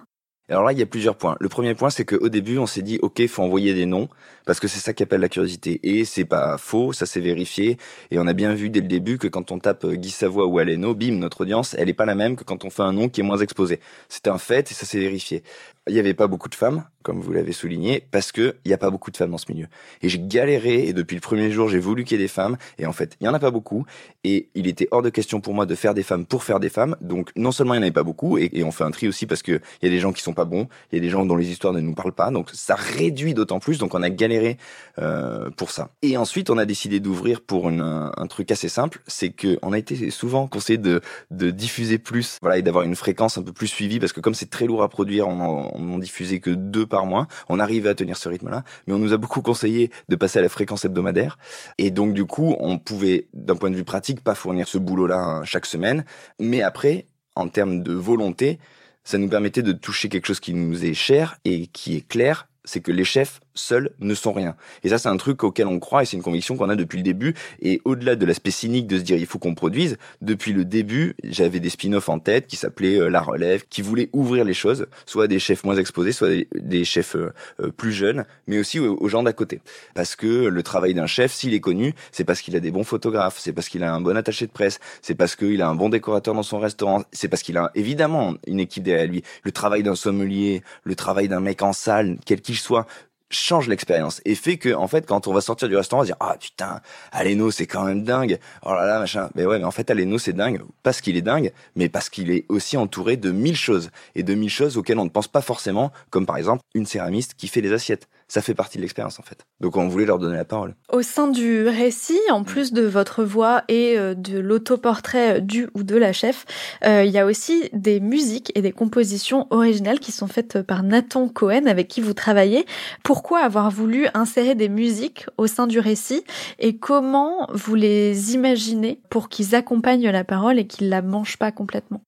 Alors 0.52 0.66
là, 0.66 0.74
il 0.74 0.80
y 0.80 0.82
a 0.82 0.86
plusieurs 0.86 1.16
points. 1.16 1.38
Le 1.40 1.48
premier 1.48 1.76
point, 1.76 1.90
c'est 1.90 2.04
qu'au 2.04 2.28
début, 2.28 2.58
on 2.58 2.66
s'est 2.66 2.82
dit, 2.82 3.00
OK, 3.02 3.26
faut 3.28 3.42
envoyer 3.42 3.74
des 3.74 3.86
noms, 3.86 4.10
parce 4.46 4.60
que 4.60 4.68
c'est 4.68 4.82
ça 4.82 4.92
qui 4.92 5.02
appelle 5.02 5.22
la 5.22 5.30
curiosité. 5.30 5.80
Et 5.84 6.04
c'est 6.04 6.26
pas 6.26 6.58
faux, 6.58 6.92
ça 6.92 7.06
s'est 7.06 7.22
vérifié. 7.22 7.78
Et 8.12 8.20
on 8.20 8.28
a 8.28 8.34
bien 8.34 8.54
vu 8.54 8.70
dès 8.70 8.82
le 8.82 8.88
début 8.88 9.18
que 9.18 9.30
quand 9.30 9.52
on 9.52 9.60
tape 9.60 9.86
euh, 9.86 9.96
Guy 9.96 10.10
Savoie 10.10 10.46
ou 10.48 10.60
Aleno, 10.60 10.94
bim, 10.94 11.14
notre 11.14 11.42
audience, 11.42 11.74
elle 11.80 11.88
est 11.88 11.94
pas 11.94 12.06
la 12.06 12.16
même 12.16 12.36
que 12.36 12.44
quand 12.44 12.66
on 12.66 12.70
fait 12.70 12.82
un 12.84 12.92
nom 12.92 13.08
qui 13.08 13.22
est 13.22 13.24
moins 13.24 13.38
exposé. 13.38 13.80
C'est 14.10 14.28
un 14.28 14.38
fait 14.38 14.70
et 14.70 14.74
ça 14.74 14.86
s'est 14.86 15.00
vérifié. 15.00 15.42
Il 15.90 15.96
y 15.96 16.00
avait 16.00 16.14
pas 16.14 16.28
beaucoup 16.28 16.48
de 16.48 16.54
femmes, 16.54 16.84
comme 17.02 17.20
vous 17.20 17.32
l'avez 17.32 17.54
souligné, 17.54 18.06
parce 18.12 18.32
que 18.32 18.56
il 18.66 18.70
y 18.70 18.74
a 18.74 18.78
pas 18.78 18.92
beaucoup 18.92 19.10
de 19.10 19.18
femmes 19.18 19.32
dans 19.32 19.40
ce 19.40 19.52
milieu. 19.52 19.66
Et 20.04 20.10
j'ai 20.10 20.20
galéré, 20.20 20.88
et 20.88 20.94
depuis 20.94 21.16
le 21.16 21.22
premier 21.22 21.50
jour, 21.50 21.70
j'ai 21.70 21.80
voulu 21.80 22.04
qu'il 22.04 22.20
y 22.20 22.22
ait 22.22 22.24
des 22.24 22.28
femmes, 22.28 22.58
et 22.78 22.86
en 22.86 22.94
fait, 22.94 23.18
il 23.20 23.26
y 23.26 23.28
en 23.28 23.34
a 23.34 23.40
pas 23.40 23.50
beaucoup, 23.50 23.86
et 24.24 24.50
il 24.54 24.68
était 24.68 24.88
hors 24.92 25.02
de 25.02 25.10
question 25.10 25.42
pour 25.42 25.56
moi 25.56 25.66
de 25.66 25.74
faire 25.74 25.96
des 25.96 26.04
femmes 26.04 26.28
pour 26.28 26.44
faire 26.44 26.60
des 26.60 26.70
femmes, 26.70 26.96
donc 27.02 27.32
non 27.36 27.52
seulement 27.52 27.74
il 27.74 27.78
n'y 27.78 27.82
en 27.82 27.88
avait 27.88 27.92
pas 27.92 28.04
beaucoup, 28.04 28.38
et, 28.38 28.64
on 28.64 28.72
fait 28.72 28.84
un 28.84 28.92
tri 28.92 29.08
aussi 29.08 29.26
parce 29.26 29.42
que 29.42 29.54
il 29.82 29.86
y 29.86 29.88
a 29.88 29.90
des 29.90 30.00
gens 30.00 30.14
qui 30.14 30.22
sont 30.22 30.34
pas 30.34 30.46
bons, 30.46 30.68
il 30.92 30.98
y 30.98 31.00
a 31.00 31.02
des 31.02 31.10
gens 31.10 31.26
dont 31.26 31.36
les 31.36 31.50
histoires 31.50 31.74
ne 31.74 31.80
nous 31.80 31.96
parlent 31.96 32.14
pas, 32.14 32.30
donc 32.30 32.52
ça 32.54 32.76
réduit 32.76 33.34
d'autant 33.34 33.60
plus, 33.60 33.80
donc 33.80 33.96
on 33.96 34.04
a 34.04 34.12
galéré 34.12 34.58
euh, 35.00 35.50
pour 35.50 35.72
ça. 35.72 35.90
Et 36.04 36.16
ensuite, 36.16 36.52
on 36.52 36.60
a 36.60 36.66
décidé 36.66 37.00
d'ouvrir 37.00 37.42
pour 37.42 37.70
une, 37.70 37.82
un, 37.82 38.28
truc 38.28 38.52
assez 38.52 38.70
simple, 38.70 39.02
c'est 39.08 39.32
que 39.32 39.58
on 39.64 39.74
a 39.74 39.80
été 39.80 40.12
souvent 40.12 40.48
conseillé 40.48 40.78
de, 40.78 41.02
de 41.32 41.50
diffuser 41.50 41.98
plus, 41.98 42.38
voilà, 42.40 42.60
et 42.60 42.62
d'avoir 42.62 42.84
une 42.84 42.96
fréquence 42.96 43.40
un 43.40 43.42
peu 43.42 43.52
plus 43.52 43.68
suivie, 43.68 44.00
parce 44.00 44.14
que 44.14 44.20
comme 44.20 44.36
c'est 44.36 44.52
très 44.52 44.68
lourd 44.68 44.84
à 44.84 44.90
produire, 44.90 45.28
on 45.72 45.94
en 45.94 45.98
diffusait 45.98 46.40
que 46.40 46.52
deux 46.52 46.86
par 46.86 47.06
mois, 47.06 47.28
on 47.50 47.60
arrivait 47.60 47.90
à 47.90 47.96
tenir 47.96 48.18
ce 48.18 48.30
rythme-là, 48.30 48.64
mais 48.88 48.94
on 48.94 49.00
nous 49.00 49.14
a 49.14 49.18
beaucoup 49.18 49.42
conseillé 49.42 49.92
de 50.10 50.16
passer 50.16 50.40
à 50.40 50.42
la 50.42 50.50
fréquence 50.50 50.86
hebdomadaire, 50.86 51.38
et 51.78 51.92
donc 51.92 52.14
du 52.14 52.26
coup, 52.26 52.56
on 52.60 52.78
pouvait, 52.78 53.28
d'un 53.34 53.56
point 53.56 53.70
de 53.70 53.76
vue 53.76 53.84
pratique, 53.84 54.22
pas 54.22 54.36
fournir 54.36 54.68
ce 54.68 54.78
boulot-là 54.78 55.18
hein, 55.18 55.46
chaque 55.46 55.66
semaine, 55.66 56.06
mais 56.40 56.62
après, 56.62 57.06
en 57.36 57.48
termes 57.48 57.84
de 57.84 57.94
volonté, 57.94 58.60
ça 59.04 59.18
nous 59.18 59.30
permettait 59.30 59.64
de 59.64 59.72
toucher 59.72 60.10
quelque 60.10 60.28
chose 60.28 60.40
qui 60.40 60.54
nous 60.54 60.86
est 60.86 60.94
cher 60.94 61.38
et 61.46 61.68
qui 61.68 61.96
est 61.96 62.08
clair, 62.08 62.48
c'est 62.64 62.82
que 62.82 62.92
les 62.92 63.04
chefs 63.04 63.40
seuls 63.54 63.92
ne 64.00 64.14
sont 64.14 64.34
rien. 64.34 64.56
Et 64.84 64.90
ça, 64.90 64.98
c'est 64.98 65.10
un 65.10 65.18
truc 65.18 65.44
auquel 65.44 65.68
on 65.68 65.80
croit 65.80 66.04
et 66.04 66.06
c'est 66.06 66.18
une 66.18 66.24
conviction 66.24 66.56
qu'on 66.56 66.70
a 66.70 66.76
depuis 66.76 66.98
le 66.98 67.04
début. 67.04 67.36
Et 67.62 67.82
au-delà 67.86 68.16
de 68.16 68.26
l'aspect 68.26 68.52
cynique 68.52 68.88
de 68.88 68.98
se 68.98 69.04
dire 69.04 69.18
il 69.18 69.26
faut 69.26 69.40
qu'on 69.40 69.56
produise, 69.56 69.98
depuis 70.22 70.54
le 70.54 70.66
début, 70.66 71.16
j'avais 71.24 71.60
des 71.60 71.70
spin-offs 71.70 72.10
en 72.10 72.20
tête 72.20 72.48
qui 72.48 72.56
s'appelaient 72.56 73.00
euh, 73.00 73.10
La 73.10 73.22
Relève, 73.22 73.64
qui 73.70 73.82
voulaient 73.82 74.10
ouvrir 74.14 74.46
les 74.46 74.54
choses, 74.54 74.88
soit 75.06 75.26
à 75.26 75.28
des 75.28 75.40
chefs 75.40 75.64
moins 75.64 75.76
exposés, 75.76 76.12
soit 76.12 76.30
des, 76.30 76.48
des 76.56 76.86
chefs 76.86 77.16
euh, 77.16 77.34
euh, 77.60 77.72
plus 77.72 77.92
jeunes, 77.92 78.26
mais 78.48 78.60
aussi 78.60 78.80
aux, 78.80 78.98
aux 79.00 79.08
gens 79.08 79.24
d'à 79.24 79.34
côté. 79.34 79.62
Parce 79.94 80.16
que 80.16 80.28
le 80.28 80.64
travail 80.64 80.94
d'un 80.94 81.08
chef, 81.08 81.32
s'il 81.34 81.54
est 81.54 81.60
connu, 81.60 81.94
c'est 82.12 82.24
parce 82.24 82.42
qu'il 82.42 82.56
a 82.56 82.60
des 82.60 82.72
bons 82.72 82.84
photographes, 82.84 83.38
c'est 83.40 83.54
parce 83.54 83.70
qu'il 83.70 83.84
a 83.84 83.94
un 83.94 84.02
bon 84.02 84.16
attaché 84.16 84.46
de 84.46 84.52
presse, 84.52 84.80
c'est 85.02 85.16
parce 85.16 85.36
qu'il 85.36 85.62
a 85.62 85.68
un 85.68 85.76
bon 85.76 85.90
décorateur 85.90 86.34
dans 86.34 86.44
son 86.44 86.60
restaurant, 86.60 87.04
c'est 87.12 87.28
parce 87.28 87.44
qu'il 87.44 87.58
a 87.58 87.72
évidemment 87.76 88.36
une 88.48 88.60
équipe 88.60 88.84
derrière 88.84 89.08
lui. 89.08 89.24
Le 89.44 89.52
travail 89.52 89.84
d'un 89.84 89.96
sommelier, 89.96 90.64
le 90.84 90.96
travail 90.96 91.28
d'un 91.28 91.40
mec 91.40 91.62
en 91.62 91.74
salle, 91.74 92.18
quel 92.26 92.42
qu'il 92.42 92.58
soit, 92.58 92.86
change 93.32 93.68
l'expérience 93.68 94.22
et 94.26 94.36
fait 94.36 94.58
que 94.58 94.74
en 94.74 94.88
fait 94.88 95.06
quand 95.06 95.28
on 95.28 95.34
va 95.34 95.42
sortir 95.42 95.68
du 95.70 95.76
restaurant 95.76 96.02
on 96.02 96.04
va 96.04 96.08
dire 96.08 96.18
ah 96.20 96.36
putain 96.40 96.82
Aleno 97.12 97.52
c'est 97.52 97.68
quand 97.68 97.84
même 97.84 98.04
dingue. 98.04 98.40
Oh 98.64 98.74
là 98.74 98.86
là 98.86 99.00
machin. 99.00 99.30
Mais 99.36 99.46
ouais 99.46 99.60
mais 99.60 99.66
en 99.66 99.72
fait 99.72 99.90
Aleno 99.90 100.18
c'est 100.18 100.34
dingue 100.34 100.62
parce 100.84 101.02
qu'il 101.02 101.18
est 101.18 101.22
dingue 101.22 101.52
mais 101.76 101.90
parce 101.90 102.10
qu'il 102.10 102.32
est 102.32 102.46
aussi 102.50 102.78
entouré 102.78 103.18
de 103.18 103.32
mille 103.32 103.56
choses 103.56 103.92
et 104.16 104.24
de 104.24 104.34
mille 104.34 104.50
choses 104.50 104.78
auxquelles 104.78 105.00
on 105.00 105.06
ne 105.06 105.10
pense 105.10 105.28
pas 105.28 105.42
forcément 105.42 105.92
comme 106.10 106.26
par 106.26 106.38
exemple 106.38 106.64
une 106.74 106.86
céramiste 106.86 107.34
qui 107.36 107.48
fait 107.48 107.62
les 107.62 107.74
assiettes 107.74 108.08
ça 108.32 108.42
fait 108.42 108.54
partie 108.54 108.78
de 108.78 108.82
l'expérience 108.84 109.20
en 109.20 109.24
fait. 109.24 109.46
Donc 109.60 109.76
on 109.76 109.90
voulait 109.90 110.06
leur 110.06 110.18
donner 110.18 110.38
la 110.38 110.46
parole. 110.46 110.74
Au 110.90 111.02
sein 111.02 111.28
du 111.28 111.68
récit, 111.68 112.20
en 112.32 112.46
plus 112.46 112.72
de 112.72 112.84
votre 112.84 113.26
voix 113.26 113.64
et 113.68 113.98
euh, 113.98 114.16
de 114.16 114.40
l'autoportrait 114.40 115.42
du 115.42 115.68
ou 115.74 115.84
de 115.84 115.98
la 115.98 116.14
chef, 116.14 116.46
euh, 116.86 117.04
il 117.04 117.12
y 117.12 117.20
a 117.20 117.26
aussi 117.26 117.70
des 117.74 118.00
musiques 118.00 118.50
et 118.56 118.62
des 118.62 118.72
compositions 118.72 119.48
originales 119.50 120.00
qui 120.00 120.14
sont 120.14 120.28
faites 120.28 120.62
par 120.62 120.84
Nathan 120.84 121.28
Cohen 121.28 121.66
avec 121.66 121.90
qui 121.90 122.00
vous 122.00 122.14
travaillez. 122.14 122.66
Pourquoi 123.04 123.40
avoir 123.40 123.70
voulu 123.70 124.08
insérer 124.14 124.56
des 124.56 124.70
musiques 124.70 125.26
au 125.38 125.48
sein 125.48 125.68
du 125.68 125.80
récit 125.80 126.24
et 126.58 126.78
comment 126.78 127.50
vous 127.52 127.76
les 127.76 128.34
imaginez 128.34 129.02
pour 129.10 129.28
qu'ils 129.28 129.56
accompagnent 129.56 130.10
la 130.10 130.24
parole 130.24 130.58
et 130.58 130.68
qu'ils 130.68 130.88
la 130.88 131.02
mangent 131.02 131.38
pas 131.38 131.52
complètement? 131.52 132.02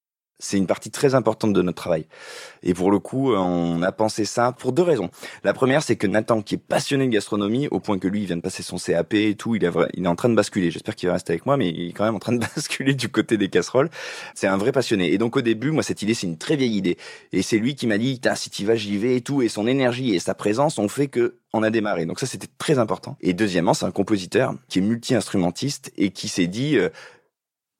C'est 0.44 0.58
une 0.58 0.66
partie 0.66 0.90
très 0.90 1.14
importante 1.14 1.52
de 1.52 1.62
notre 1.62 1.76
travail. 1.76 2.06
Et 2.62 2.74
pour 2.74 2.90
le 2.90 2.98
coup, 2.98 3.32
on 3.32 3.82
a 3.82 3.92
pensé 3.92 4.24
ça 4.24 4.52
pour 4.52 4.72
deux 4.72 4.82
raisons. 4.82 5.10
La 5.42 5.54
première, 5.54 5.82
c'est 5.82 5.96
que 5.96 6.06
Nathan, 6.06 6.42
qui 6.42 6.56
est 6.56 6.58
passionné 6.58 7.06
de 7.06 7.12
gastronomie, 7.12 7.68
au 7.70 7.80
point 7.80 7.98
que 7.98 8.08
lui, 8.08 8.20
il 8.20 8.26
vient 8.26 8.36
de 8.36 8.42
passer 8.42 8.62
son 8.62 8.76
CAP 8.76 9.14
et 9.14 9.34
tout, 9.34 9.54
il 9.54 9.64
est, 9.64 9.68
vrai, 9.68 9.88
il 9.94 10.04
est 10.04 10.08
en 10.08 10.16
train 10.16 10.28
de 10.28 10.34
basculer. 10.34 10.70
J'espère 10.70 10.94
qu'il 10.94 11.08
va 11.08 11.14
rester 11.14 11.32
avec 11.32 11.46
moi, 11.46 11.56
mais 11.56 11.70
il 11.70 11.88
est 11.88 11.92
quand 11.92 12.04
même 12.04 12.14
en 12.14 12.18
train 12.18 12.32
de 12.32 12.38
basculer 12.56 12.94
du 12.94 13.08
côté 13.08 13.36
des 13.36 13.48
casseroles. 13.48 13.90
C'est 14.34 14.46
un 14.46 14.56
vrai 14.56 14.72
passionné. 14.72 15.12
Et 15.12 15.18
donc 15.18 15.36
au 15.36 15.40
début, 15.40 15.70
moi, 15.70 15.82
cette 15.82 16.02
idée, 16.02 16.14
c'est 16.14 16.26
une 16.26 16.38
très 16.38 16.56
vieille 16.56 16.76
idée. 16.76 16.98
Et 17.32 17.42
c'est 17.42 17.58
lui 17.58 17.74
qui 17.74 17.86
m'a 17.86 17.98
dit, 17.98 18.20
si 18.34 18.50
tu 18.50 18.64
vas, 18.64 18.74
j'y 18.74 18.98
vais 18.98 19.16
et 19.16 19.20
tout. 19.22 19.42
Et 19.42 19.48
son 19.48 19.66
énergie 19.66 20.14
et 20.14 20.18
sa 20.18 20.34
présence 20.34 20.78
ont 20.78 20.88
fait 20.88 21.08
que 21.08 21.36
on 21.52 21.62
a 21.62 21.70
démarré. 21.70 22.04
Donc 22.04 22.18
ça, 22.18 22.26
c'était 22.26 22.48
très 22.58 22.78
important. 22.78 23.16
Et 23.20 23.32
deuxièmement, 23.32 23.74
c'est 23.74 23.86
un 23.86 23.92
compositeur 23.92 24.54
qui 24.68 24.80
est 24.80 24.82
multi-instrumentiste 24.82 25.92
et 25.96 26.10
qui 26.10 26.26
s'est 26.28 26.48
dit, 26.48 26.76
euh, 26.76 26.88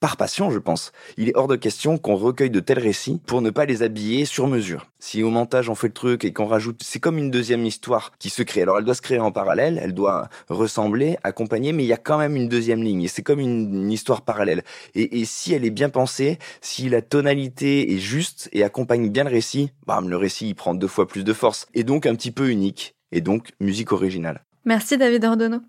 par 0.00 0.16
passion, 0.16 0.50
je 0.50 0.58
pense. 0.58 0.92
Il 1.16 1.28
est 1.28 1.36
hors 1.36 1.48
de 1.48 1.56
question 1.56 1.96
qu'on 1.96 2.16
recueille 2.16 2.50
de 2.50 2.60
tels 2.60 2.78
récits 2.78 3.20
pour 3.26 3.40
ne 3.40 3.50
pas 3.50 3.64
les 3.64 3.82
habiller 3.82 4.26
sur 4.26 4.48
mesure. 4.48 4.90
Si 4.98 5.22
au 5.22 5.30
montage 5.30 5.70
on 5.70 5.74
fait 5.74 5.86
le 5.86 5.94
truc 5.94 6.24
et 6.24 6.32
qu'on 6.32 6.46
rajoute, 6.46 6.82
c'est 6.82 7.00
comme 7.00 7.16
une 7.16 7.30
deuxième 7.30 7.64
histoire 7.64 8.12
qui 8.18 8.28
se 8.28 8.42
crée. 8.42 8.62
Alors 8.62 8.78
elle 8.78 8.84
doit 8.84 8.94
se 8.94 9.02
créer 9.02 9.18
en 9.18 9.32
parallèle, 9.32 9.80
elle 9.82 9.94
doit 9.94 10.28
ressembler, 10.48 11.16
accompagner, 11.22 11.72
mais 11.72 11.84
il 11.84 11.86
y 11.86 11.92
a 11.92 11.98
quand 11.98 12.18
même 12.18 12.36
une 12.36 12.48
deuxième 12.48 12.82
ligne 12.82 13.02
et 13.02 13.08
c'est 13.08 13.22
comme 13.22 13.40
une, 13.40 13.90
histoire 13.90 14.22
parallèle. 14.22 14.62
Et, 14.94 15.20
et, 15.20 15.24
si 15.24 15.54
elle 15.54 15.64
est 15.64 15.70
bien 15.70 15.88
pensée, 15.88 16.38
si 16.60 16.88
la 16.88 17.00
tonalité 17.00 17.94
est 17.94 17.98
juste 17.98 18.48
et 18.52 18.62
accompagne 18.62 19.08
bien 19.08 19.24
le 19.24 19.30
récit, 19.30 19.70
bam, 19.86 20.08
le 20.08 20.16
récit 20.16 20.48
il 20.48 20.54
prend 20.54 20.74
deux 20.74 20.88
fois 20.88 21.06
plus 21.06 21.24
de 21.24 21.32
force 21.32 21.66
et 21.74 21.84
donc 21.84 22.06
un 22.06 22.14
petit 22.14 22.30
peu 22.30 22.50
unique 22.50 22.94
et 23.12 23.20
donc 23.20 23.52
musique 23.60 23.92
originale. 23.92 24.44
Merci 24.64 24.98
David 24.98 25.24
Ordonneau. 25.24 25.60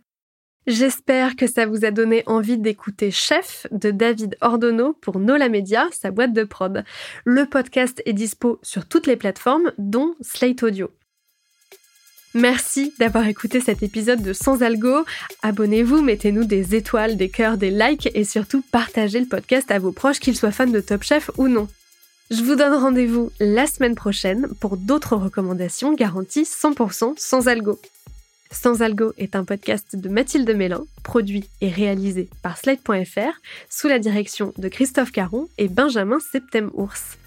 J'espère 0.68 1.36
que 1.36 1.46
ça 1.46 1.68
vous 1.68 1.86
a 1.86 1.92
donné 1.92 2.24
envie 2.26 2.58
d'écouter 2.58 3.12
Chef 3.12 3.68
de 3.70 3.92
David 3.92 4.36
Ordonneau 4.42 4.94
pour 4.94 5.20
Nola 5.20 5.48
Media, 5.48 5.88
sa 5.92 6.10
boîte 6.10 6.34
de 6.34 6.44
prod. 6.44 6.84
Le 7.24 7.46
podcast 7.46 8.02
est 8.08 8.14
dispo 8.14 8.58
sur 8.64 8.88
toutes 8.88 9.06
les 9.06 9.16
plateformes, 9.16 9.74
dont 9.78 10.16
Slate 10.22 10.64
Audio. 10.64 10.90
Merci 12.34 12.96
d'avoir 12.98 13.28
écouté 13.28 13.62
cet 13.62 13.84
épisode 13.84 14.24
de 14.24 14.34
Sans 14.34 14.64
Algo. 14.64 15.06
Abonnez-vous, 15.44 16.02
mettez-nous 16.02 16.46
des 16.46 16.74
étoiles, 16.74 17.16
des 17.16 17.30
cœurs, 17.30 17.58
des 17.58 17.70
likes 17.70 18.10
et 18.16 18.24
surtout 18.24 18.64
partagez 18.72 19.20
le 19.20 19.28
podcast 19.28 19.70
à 19.70 19.78
vos 19.78 19.92
proches, 19.92 20.20
qu'ils 20.20 20.36
soient 20.36 20.52
fans 20.52 20.66
de 20.66 20.80
Top 20.80 21.04
Chef 21.04 21.30
ou 21.38 21.48
non. 21.48 21.68
Je 22.32 22.42
vous 22.44 22.56
donne 22.56 22.74
rendez-vous 22.74 23.32
la 23.40 23.68
semaine 23.68 23.94
prochaine 23.94 24.48
pour 24.60 24.78
d'autres 24.78 25.16
recommandations 25.16 25.94
garanties 25.94 26.44
100% 26.44 27.14
sans 27.18 27.48
algo. 27.48 27.80
Sans 28.56 28.82
Algo 28.82 29.14
est 29.18 29.36
un 29.36 29.44
podcast 29.44 29.96
de 29.96 30.10
Mathilde 30.10 30.50
Mélin, 30.56 30.86
produit 31.04 31.50
et 31.62 31.70
réalisé 31.70 32.30
par 32.42 32.58
Slide.fr 32.58 33.40
sous 33.70 33.88
la 33.88 34.00
direction 34.00 34.54
de 34.58 34.70
Christophe 34.70 35.12
Caron 35.12 35.50
et 35.58 35.68
Benjamin 35.68 36.20
Septem-Ours. 36.20 37.18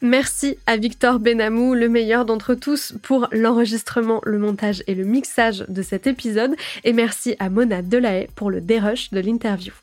Merci 0.00 0.56
à 0.66 0.76
Victor 0.76 1.20
Benamou, 1.20 1.74
le 1.74 1.88
meilleur 1.88 2.24
d'entre 2.24 2.54
tous, 2.54 2.94
pour 3.02 3.28
l'enregistrement, 3.30 4.20
le 4.24 4.38
montage 4.38 4.82
et 4.86 4.94
le 4.94 5.04
mixage 5.04 5.64
de 5.68 5.82
cet 5.82 6.06
épisode. 6.06 6.56
Et 6.82 6.92
merci 6.92 7.36
à 7.38 7.50
Mona 7.50 7.82
Delahaye 7.82 8.28
pour 8.34 8.50
le 8.50 8.60
dérush 8.60 9.10
de 9.10 9.20
l'interview. 9.20 9.74